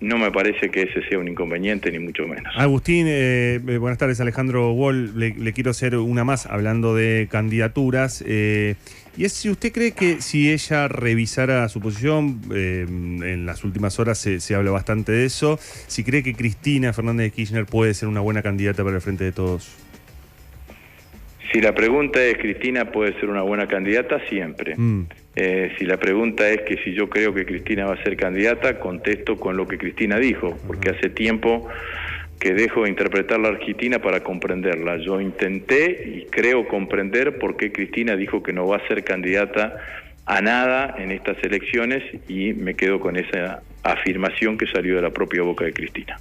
no 0.00 0.18
me 0.18 0.30
parece 0.30 0.68
que 0.68 0.82
ese 0.82 1.02
sea 1.08 1.18
un 1.18 1.28
inconveniente, 1.28 1.90
ni 1.90 1.98
mucho 1.98 2.26
menos. 2.26 2.52
Agustín, 2.56 3.06
eh, 3.08 3.60
eh, 3.66 3.78
buenas 3.78 3.98
tardes, 3.98 4.20
Alejandro 4.20 4.72
Wall, 4.72 5.18
le, 5.18 5.52
quiero 5.52 5.70
hacer 5.70 5.96
una 5.96 6.24
más 6.24 6.46
hablando 6.46 6.94
de 6.94 7.28
candidaturas. 7.30 8.22
Eh, 8.26 8.74
y 9.16 9.24
es 9.24 9.32
si 9.32 9.48
usted 9.48 9.72
cree 9.72 9.92
que 9.92 10.20
si 10.20 10.50
ella 10.52 10.88
revisara 10.88 11.68
su 11.68 11.80
posición, 11.80 12.40
en 12.50 13.46
las 13.46 13.62
últimas 13.62 14.00
horas 14.00 14.18
se, 14.18 14.40
se, 14.40 14.54
habla 14.54 14.72
bastante 14.72 15.12
de 15.12 15.26
eso, 15.26 15.58
si 15.86 16.02
cree 16.02 16.22
que 16.22 16.34
Cristina 16.34 16.92
Fernández 16.92 17.26
de 17.26 17.30
Kirchner 17.30 17.66
puede 17.66 17.94
ser 17.94 18.08
una 18.08 18.20
buena 18.20 18.42
candidata 18.42 18.82
para 18.82 18.96
el 18.96 19.02
Frente 19.02 19.24
de 19.24 19.32
Todos. 19.32 19.70
Si 21.52 21.60
la 21.60 21.74
pregunta 21.74 22.24
es, 22.24 22.38
Cristina 22.38 22.86
puede 22.86 23.12
ser 23.20 23.28
una 23.28 23.42
buena 23.42 23.66
candidata, 23.66 24.20
siempre. 24.28 24.74
Mm. 24.76 25.02
Eh, 25.36 25.72
si 25.78 25.84
la 25.84 25.98
pregunta 25.98 26.48
es 26.48 26.62
que 26.62 26.78
si 26.78 26.94
yo 26.94 27.10
creo 27.10 27.34
que 27.34 27.44
Cristina 27.44 27.84
va 27.84 27.94
a 27.94 28.02
ser 28.02 28.16
candidata, 28.16 28.80
contesto 28.80 29.36
con 29.36 29.56
lo 29.56 29.68
que 29.68 29.76
Cristina 29.76 30.18
dijo, 30.18 30.58
porque 30.66 30.90
hace 30.90 31.10
tiempo 31.10 31.68
que 32.40 32.54
dejo 32.54 32.84
de 32.84 32.88
interpretar 32.88 33.38
la 33.38 33.48
Argentina 33.48 34.00
para 34.00 34.22
comprenderla. 34.22 34.96
Yo 34.96 35.20
intenté 35.20 36.12
y 36.16 36.26
creo 36.30 36.66
comprender 36.66 37.38
por 37.38 37.56
qué 37.56 37.70
Cristina 37.70 38.16
dijo 38.16 38.42
que 38.42 38.52
no 38.52 38.66
va 38.66 38.78
a 38.78 38.88
ser 38.88 39.04
candidata 39.04 39.76
a 40.26 40.40
nada 40.40 40.94
en 40.98 41.10
estas 41.10 41.36
elecciones 41.44 42.02
y 42.28 42.52
me 42.54 42.74
quedo 42.74 42.98
con 42.98 43.16
esa 43.16 43.62
afirmación 43.82 44.56
que 44.56 44.66
salió 44.66 44.96
de 44.96 45.02
la 45.02 45.10
propia 45.10 45.42
boca 45.42 45.64
de 45.64 45.72
Cristina. 45.72 46.18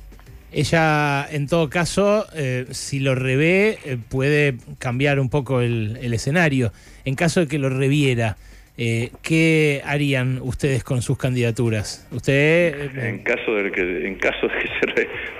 Ella, 0.54 1.28
en 1.32 1.48
todo 1.48 1.70
caso, 1.70 2.28
eh, 2.36 2.66
si 2.72 3.00
lo 3.00 3.16
revé, 3.16 3.78
eh, 3.86 3.98
puede 4.10 4.56
cambiar 4.80 5.20
un 5.22 5.30
poco 5.30 5.62
el, 5.62 6.14
escenario. 6.14 6.74
En 7.06 7.16
caso 7.16 7.40
de 7.40 7.48
que 7.48 7.58
lo 7.58 7.70
reviera, 7.70 8.36
eh, 8.78 9.12
¿qué 9.22 9.82
harían 9.86 10.40
ustedes 10.42 10.84
con 10.84 11.02
sus 11.02 11.18
candidaturas? 11.18 12.06
Usted, 12.12 12.98
en 12.98 13.20
caso 13.20 13.54
de 13.54 13.72
que, 13.72 14.08
en 14.08 14.16
caso 14.16 14.48
de 14.48 14.54
que, 14.60 14.70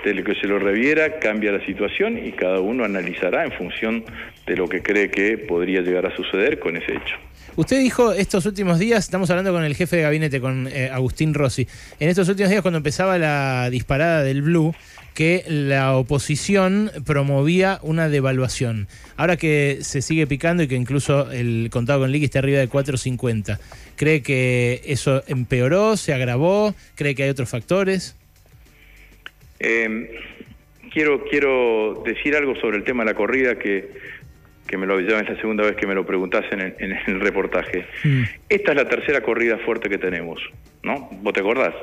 se 0.06 0.14
de 0.14 0.24
que 0.24 0.36
se 0.36 0.48
lo 0.48 0.60
reviera, 0.60 1.20
cambia 1.20 1.52
la 1.52 1.66
situación 1.66 2.18
y 2.18 2.32
cada 2.32 2.62
uno 2.62 2.86
analizará 2.86 3.44
en 3.44 3.52
función 3.52 4.06
de 4.48 4.56
lo 4.56 4.70
que 4.70 4.82
cree 4.82 5.12
que 5.12 5.38
podría 5.38 5.82
llegar 5.82 6.06
a 6.06 6.16
suceder 6.16 6.58
con 6.60 6.78
ese 6.78 6.94
hecho. 6.94 7.18
Usted 7.58 7.80
dijo 7.80 8.14
estos 8.14 8.46
últimos 8.46 8.80
días, 8.80 9.04
estamos 9.04 9.30
hablando 9.30 9.52
con 9.52 9.66
el 9.66 9.76
jefe 9.76 9.98
de 9.98 10.04
gabinete, 10.04 10.40
con 10.40 10.70
Agustín 10.92 11.34
Rossi, 11.34 11.68
en 12.00 12.08
estos 12.08 12.30
últimos 12.30 12.50
días 12.50 12.62
cuando 12.62 12.78
empezaba 12.78 13.18
la 13.18 13.70
disparada 13.70 14.24
del 14.24 14.42
Blue, 14.42 14.74
que 15.14 15.44
la 15.48 15.96
oposición 15.96 16.92
promovía 17.06 17.80
una 17.82 18.10
devaluación. 18.10 18.88
Ahora 19.18 19.38
que 19.38 19.80
se 19.82 20.02
sigue 20.02 20.28
picando 20.28 20.64
y 20.64 20.68
que 20.68 20.76
incluso 20.76 21.32
el 21.32 21.70
contado 21.72 22.02
con 22.02 22.12
liqui 22.12 22.26
está 22.26 22.40
arriba 22.40 22.60
de 22.60 22.70
4.50, 22.70 23.60
¿cree 23.96 24.22
que 24.22 24.82
eso 24.86 25.24
empeoró, 25.28 25.98
se 25.98 26.14
agravó? 26.14 26.74
¿Cree 26.96 27.16
que 27.16 27.24
hay 27.24 27.30
otros 27.30 27.50
factores? 27.50 28.16
Em, 29.60 30.08
quiero, 30.92 31.24
quiero 31.26 32.04
decir 32.06 32.36
algo 32.36 32.56
sobre 32.56 32.78
el 32.78 32.84
tema 32.84 33.04
de 33.04 33.12
la 33.12 33.18
corrida 33.18 33.60
que, 33.60 33.90
que 34.66 34.78
me 34.78 34.88
lo 34.88 35.00
es 35.00 35.08
la 35.08 35.36
segunda 35.36 35.64
vez 35.64 35.76
que 35.76 35.86
me 35.86 35.94
lo 35.94 36.06
preguntas 36.06 36.46
en 36.52 36.62
el, 36.62 36.76
en 36.80 36.98
el 37.08 37.20
reportaje. 37.20 37.86
Mm. 38.04 38.24
Esta 38.50 38.72
es 38.72 38.78
la 38.78 38.88
tercera 38.88 39.22
corrida 39.22 39.58
fuerte 39.60 39.90
que 39.90 39.98
tenemos, 39.98 40.40
¿no? 40.84 41.10
¿Vos 41.22 41.34
te 41.34 41.42
acordás? 41.42 41.76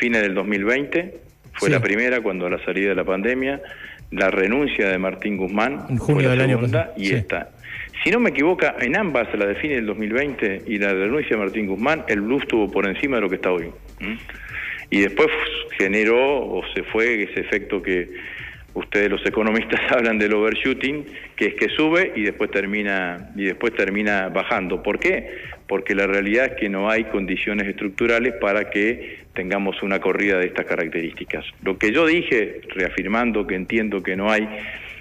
Fines 0.00 0.22
del 0.22 0.34
2020 0.34 1.33
fue 1.54 1.70
la 1.70 1.80
primera 1.80 2.20
cuando 2.20 2.48
la 2.48 2.62
salida 2.64 2.90
de 2.90 2.94
la 2.94 3.04
pandemia, 3.04 3.60
la 4.10 4.30
renuncia 4.30 4.88
de 4.88 4.98
Martín 4.98 5.36
Guzmán 5.36 5.86
en 5.88 5.98
junio 5.98 6.30
del 6.30 6.40
año 6.40 6.60
pasado. 6.60 6.92
y 6.96 7.12
esta. 7.12 7.50
Si 8.02 8.10
no 8.10 8.20
me 8.20 8.30
equivoco, 8.30 8.66
en 8.80 8.96
ambas, 8.96 9.32
la 9.34 9.46
de 9.46 9.54
fines 9.54 9.76
del 9.76 9.86
2020 9.86 10.64
y 10.66 10.78
la 10.78 10.92
renuncia 10.92 11.36
de 11.36 11.42
Martín 11.42 11.66
Guzmán, 11.66 12.04
el 12.08 12.20
blue 12.20 12.38
estuvo 12.38 12.70
por 12.70 12.86
encima 12.86 13.16
de 13.16 13.22
lo 13.22 13.30
que 13.30 13.36
está 13.36 13.50
hoy. 13.50 13.70
Y 14.90 15.00
después 15.00 15.28
generó 15.78 16.18
o 16.18 16.62
se 16.74 16.82
fue 16.82 17.22
ese 17.22 17.40
efecto 17.40 17.82
que 17.82 18.10
ustedes 18.74 19.10
los 19.10 19.24
economistas 19.24 19.80
hablan 19.90 20.18
del 20.18 20.34
overshooting, 20.34 21.06
que 21.36 21.46
es 21.46 21.54
que 21.54 21.68
sube 21.70 22.12
y 22.14 22.22
después 22.22 22.50
termina 22.50 23.30
y 23.34 23.44
después 23.44 23.74
termina 23.74 24.28
bajando. 24.28 24.82
¿Por 24.82 24.98
qué? 24.98 25.38
Porque 25.66 25.94
la 25.94 26.06
realidad 26.06 26.46
es 26.46 26.52
que 26.60 26.68
no 26.68 26.90
hay 26.90 27.04
condiciones 27.04 27.66
estructurales 27.68 28.34
para 28.34 28.68
que 28.70 29.24
tengamos 29.34 29.82
una 29.82 30.00
corrida 30.00 30.38
de 30.38 30.46
estas 30.46 30.66
características. 30.66 31.44
Lo 31.62 31.78
que 31.78 31.92
yo 31.92 32.06
dije, 32.06 32.60
reafirmando 32.68 33.46
que 33.46 33.54
entiendo 33.54 34.02
que 34.02 34.16
no 34.16 34.30
hay 34.30 34.48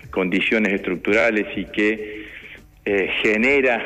condiciones 0.10 0.74
estructurales 0.74 1.48
y 1.56 1.66
que 1.66 2.28
eh, 2.86 3.10
genera, 3.22 3.82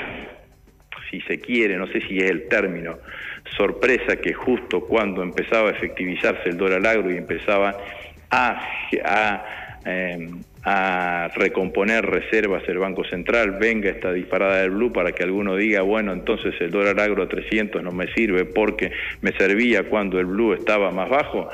si 1.10 1.22
se 1.22 1.40
quiere, 1.40 1.78
no 1.78 1.88
sé 1.88 2.02
si 2.02 2.18
es 2.18 2.30
el 2.30 2.48
término, 2.48 2.98
sorpresa 3.56 4.18
que 4.18 4.34
justo 4.34 4.82
cuando 4.82 5.24
empezaba 5.24 5.70
a 5.70 5.72
efectivizarse 5.72 6.50
el 6.50 6.58
dólar 6.58 6.86
agro 6.86 7.12
y 7.12 7.18
empezaba 7.18 7.78
a, 8.30 8.62
a 9.06 9.67
Em, 9.90 10.42
a 10.64 11.30
recomponer 11.34 12.06
reservas 12.06 12.62
el 12.68 12.78
Banco 12.78 13.06
Central, 13.06 13.52
venga 13.58 13.90
esta 13.90 14.12
disparada 14.12 14.60
del 14.62 14.72
blue 14.72 14.92
para 14.92 15.14
que 15.14 15.24
alguno 15.24 15.56
diga, 15.56 15.82
bueno, 15.82 16.12
entonces 16.12 16.56
el 16.60 16.72
dólar 16.72 17.00
agro 17.00 17.24
a 17.24 17.30
300 17.30 17.82
no 17.82 17.94
me 17.94 18.12
sirve 18.14 18.44
porque 18.44 18.92
me 19.22 19.32
servía 19.32 19.84
cuando 19.84 20.20
el 20.20 20.26
blue 20.26 20.52
estaba 20.52 20.92
más 20.92 21.08
bajo. 21.08 21.50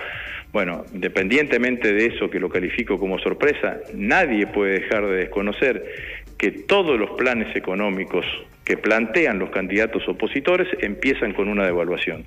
Bueno, 0.51 0.83
independientemente 0.95 1.93
de 1.93 2.07
eso 2.07 2.31
que 2.31 2.39
lo 2.39 2.49
califico 2.49 2.97
como 2.97 3.19
sorpresa, 3.19 3.81
nadie 3.93 4.47
puede 4.47 4.79
dejar 4.79 5.05
de 5.05 5.17
desconocer 5.17 5.85
que 6.39 6.49
todos 6.49 6.99
los 6.99 7.11
planes 7.11 7.55
económicos 7.55 8.25
que 8.65 8.77
plantean 8.77 9.37
los 9.37 9.51
candidatos 9.51 10.07
opositores 10.07 10.67
empiezan 10.81 11.33
con 11.33 11.49
una 11.49 11.65
devaluación. 11.65 12.23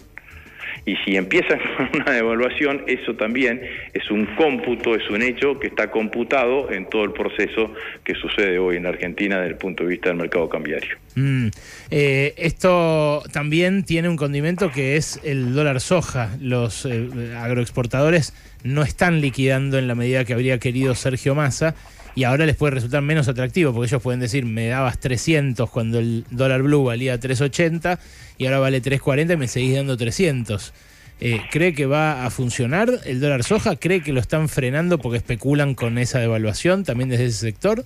Y 0.84 0.96
si 1.04 1.16
empiezan 1.16 1.58
con 1.76 2.00
una 2.00 2.12
devaluación, 2.12 2.82
eso 2.86 3.14
también 3.14 3.60
es 3.92 4.10
un 4.10 4.26
cómputo, 4.36 4.94
es 4.94 5.08
un 5.10 5.22
hecho 5.22 5.58
que 5.58 5.68
está 5.68 5.90
computado 5.90 6.70
en 6.70 6.88
todo 6.88 7.04
el 7.04 7.12
proceso 7.12 7.72
que 8.04 8.14
sucede 8.14 8.58
hoy 8.58 8.76
en 8.76 8.86
Argentina 8.86 9.36
desde 9.36 9.52
el 9.52 9.58
punto 9.58 9.84
de 9.84 9.90
vista 9.90 10.08
del 10.10 10.18
mercado 10.18 10.48
cambiario. 10.48 10.96
Mm. 11.14 11.48
Eh, 11.90 12.34
esto 12.36 13.22
también 13.32 13.84
tiene 13.84 14.08
un 14.08 14.16
condimento 14.16 14.70
que 14.70 14.96
es 14.96 15.20
el 15.24 15.54
dólar 15.54 15.80
soja. 15.80 16.36
Los 16.40 16.84
eh, 16.84 17.08
agroexportadores 17.36 18.34
no 18.62 18.82
están 18.82 19.20
liquidando 19.20 19.78
en 19.78 19.88
la 19.88 19.94
medida 19.94 20.24
que 20.24 20.34
habría 20.34 20.58
querido 20.58 20.94
Sergio 20.94 21.34
Massa 21.34 21.74
y 22.16 22.24
ahora 22.24 22.46
les 22.46 22.56
puede 22.56 22.74
resultar 22.74 23.02
menos 23.02 23.28
atractivo, 23.28 23.74
porque 23.74 23.88
ellos 23.88 24.02
pueden 24.02 24.20
decir, 24.20 24.46
me 24.46 24.68
dabas 24.68 24.98
300 24.98 25.70
cuando 25.70 25.98
el 25.98 26.24
dólar 26.30 26.62
blue 26.62 26.82
valía 26.82 27.20
380 27.20 28.00
y 28.38 28.46
ahora 28.46 28.58
vale 28.58 28.80
340 28.80 29.34
y 29.34 29.36
me 29.36 29.46
seguís 29.46 29.76
dando 29.76 29.98
300. 29.98 30.72
Eh, 31.20 31.42
¿Cree 31.50 31.74
que 31.74 31.84
va 31.84 32.24
a 32.24 32.30
funcionar 32.30 32.88
el 33.04 33.20
dólar 33.20 33.44
soja? 33.44 33.76
¿Cree 33.76 34.02
que 34.02 34.14
lo 34.14 34.20
están 34.20 34.48
frenando 34.48 34.98
porque 34.98 35.18
especulan 35.18 35.74
con 35.74 35.98
esa 35.98 36.18
devaluación 36.18 36.84
también 36.84 37.10
desde 37.10 37.26
ese 37.26 37.38
sector? 37.38 37.84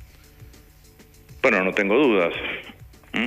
Bueno, 1.42 1.64
no 1.64 1.72
tengo 1.72 1.96
dudas. 1.96 2.32
¿Mm? 3.12 3.24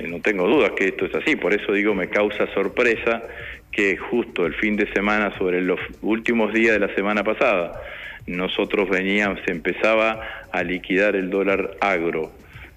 Eh, 0.00 0.08
no 0.08 0.20
tengo 0.20 0.48
dudas 0.48 0.72
que 0.76 0.88
esto 0.88 1.06
es 1.06 1.14
así, 1.14 1.36
por 1.36 1.54
eso 1.54 1.72
digo 1.72 1.94
me 1.94 2.08
causa 2.08 2.52
sorpresa 2.52 3.22
que 3.70 3.96
justo 3.96 4.44
el 4.44 4.54
fin 4.54 4.74
de 4.74 4.92
semana, 4.92 5.32
sobre 5.38 5.62
los 5.62 5.78
últimos 6.02 6.52
días 6.52 6.72
de 6.72 6.80
la 6.80 6.92
semana 6.96 7.22
pasada, 7.22 7.80
nosotros 8.26 8.88
veníamos, 8.88 9.40
se 9.44 9.52
empezaba 9.52 10.20
a 10.52 10.62
liquidar 10.62 11.16
el 11.16 11.30
dólar 11.30 11.76
agro, 11.80 12.32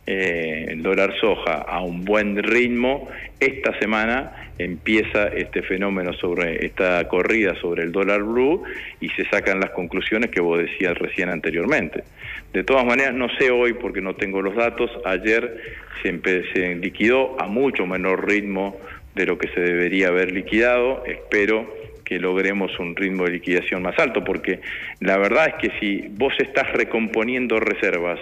eh, 0.05 0.65
el 0.69 0.83
dólar 0.83 1.13
soja 1.19 1.53
a 1.53 1.81
un 1.81 2.03
buen 2.03 2.41
ritmo, 2.41 3.09
esta 3.39 3.77
semana 3.79 4.51
empieza 4.57 5.27
este 5.27 5.61
fenómeno 5.61 6.13
sobre 6.13 6.65
esta 6.65 7.07
corrida 7.07 7.55
sobre 7.55 7.83
el 7.83 7.91
dólar 7.91 8.21
blue 8.23 8.63
y 8.99 9.09
se 9.09 9.25
sacan 9.29 9.59
las 9.59 9.71
conclusiones 9.71 10.29
que 10.29 10.41
vos 10.41 10.59
decías 10.59 10.97
recién 10.97 11.29
anteriormente. 11.29 12.03
De 12.51 12.63
todas 12.63 12.85
maneras, 12.85 13.13
no 13.13 13.29
sé 13.37 13.49
hoy 13.49 13.73
porque 13.73 14.01
no 14.01 14.15
tengo 14.15 14.41
los 14.41 14.55
datos, 14.55 14.91
ayer 15.05 15.57
se, 16.01 16.21
se 16.53 16.75
liquidó 16.75 17.39
a 17.41 17.47
mucho 17.47 17.85
menor 17.85 18.27
ritmo 18.27 18.77
de 19.15 19.25
lo 19.25 19.37
que 19.37 19.47
se 19.49 19.61
debería 19.61 20.09
haber 20.09 20.31
liquidado, 20.31 21.03
espero 21.05 21.82
que 22.13 22.19
logremos 22.19 22.77
un 22.77 22.95
ritmo 22.95 23.25
de 23.25 23.31
liquidación 23.31 23.81
más 23.81 23.97
alto, 23.97 24.23
porque 24.23 24.59
la 24.99 25.17
verdad 25.17 25.47
es 25.47 25.53
que 25.55 25.79
si 25.79 26.07
vos 26.11 26.33
estás 26.37 26.71
recomponiendo 26.73 27.59
reservas, 27.59 28.19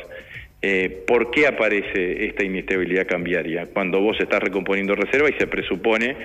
eh, 0.62 1.04
¿por 1.06 1.30
qué 1.30 1.46
aparece 1.48 2.26
esta 2.26 2.46
inestabilidad 2.46 3.06
cambiaria? 3.06 3.66
Cuando 3.66 4.00
vos 4.00 4.18
estás 4.20 4.40
recomponiendo 4.42 4.96
reservas 4.96 5.32
y 5.36 5.40
se 5.40 5.48
presupone 5.48 6.16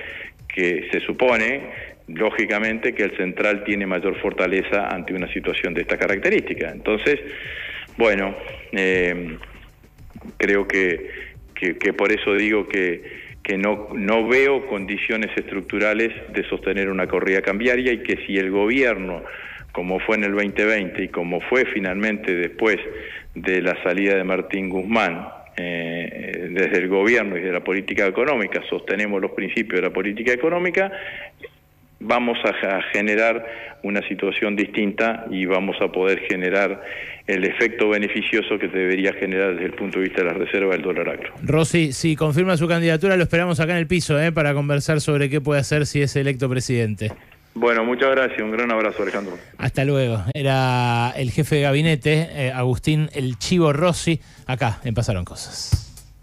que 0.46 0.88
se 0.92 1.00
supone, 1.00 1.62
lógicamente, 2.06 2.94
que 2.94 3.02
el 3.02 3.16
central 3.16 3.64
tiene 3.64 3.84
mayor 3.84 4.16
fortaleza 4.20 4.86
ante 4.86 5.12
una 5.12 5.26
situación 5.32 5.74
de 5.74 5.80
esta 5.80 5.96
característica. 5.98 6.70
Entonces, 6.70 7.18
bueno, 7.96 8.36
eh, 8.70 9.38
creo 10.36 10.68
que, 10.68 11.10
que 11.54 11.92
por 11.94 12.12
eso 12.12 12.32
digo 12.34 12.68
que 12.68 13.25
que 13.46 13.56
no, 13.56 13.90
no 13.94 14.26
veo 14.26 14.66
condiciones 14.66 15.30
estructurales 15.36 16.10
de 16.32 16.42
sostener 16.48 16.90
una 16.90 17.06
corrida 17.06 17.40
cambiaria 17.42 17.92
y 17.92 18.02
que 18.02 18.16
si 18.26 18.36
el 18.36 18.50
gobierno, 18.50 19.22
como 19.70 20.00
fue 20.00 20.16
en 20.16 20.24
el 20.24 20.32
2020 20.32 21.04
y 21.04 21.08
como 21.08 21.40
fue 21.42 21.64
finalmente 21.66 22.34
después 22.34 22.76
de 23.36 23.62
la 23.62 23.80
salida 23.84 24.16
de 24.16 24.24
Martín 24.24 24.68
Guzmán, 24.68 25.28
eh, 25.56 26.48
desde 26.50 26.78
el 26.78 26.88
gobierno 26.88 27.36
y 27.36 27.40
de 27.40 27.52
la 27.52 27.62
política 27.62 28.04
económica, 28.04 28.62
sostenemos 28.68 29.22
los 29.22 29.30
principios 29.30 29.80
de 29.80 29.86
la 29.86 29.92
política 29.92 30.32
económica, 30.32 30.90
vamos 32.00 32.38
a, 32.44 32.82
generar 32.92 33.44
una 33.82 34.06
situación 34.08 34.56
distinta 34.56 35.26
y 35.30 35.46
vamos 35.46 35.76
a 35.80 35.88
poder 35.88 36.20
generar 36.28 36.82
el 37.26 37.44
efecto 37.44 37.88
beneficioso 37.88 38.58
que 38.58 38.68
debería 38.68 39.12
generar 39.12 39.54
desde 39.54 39.66
el 39.66 39.72
punto 39.72 39.98
de 39.98 40.04
vista 40.04 40.22
de 40.22 40.28
la 40.28 40.34
reserva 40.34 40.72
del 40.72 40.82
dólar 40.82 41.08
agro. 41.08 41.34
Rossi, 41.42 41.92
si 41.92 42.16
confirma 42.16 42.56
su 42.56 42.68
candidatura, 42.68 43.16
lo 43.16 43.22
esperamos 43.22 43.60
acá 43.60 43.72
en 43.72 43.78
el 43.78 43.86
piso 43.86 44.20
¿eh? 44.20 44.32
para 44.32 44.54
conversar 44.54 45.00
sobre 45.00 45.28
qué 45.28 45.40
puede 45.40 45.60
hacer 45.60 45.86
si 45.86 46.02
es 46.02 46.14
electo 46.16 46.48
presidente. 46.48 47.12
Bueno, 47.54 47.84
muchas 47.84 48.10
gracias. 48.10 48.40
Un 48.42 48.50
gran 48.50 48.70
abrazo, 48.70 49.02
Alejandro. 49.02 49.38
Hasta 49.56 49.84
luego. 49.84 50.22
Era 50.34 51.14
el 51.16 51.30
jefe 51.30 51.56
de 51.56 51.62
gabinete, 51.62 52.28
eh, 52.30 52.52
Agustín 52.52 53.08
El 53.14 53.38
Chivo 53.38 53.72
Rossi, 53.72 54.20
acá 54.46 54.80
en 54.84 54.94
Pasaron 54.94 55.24
Cosas. 55.24 55.85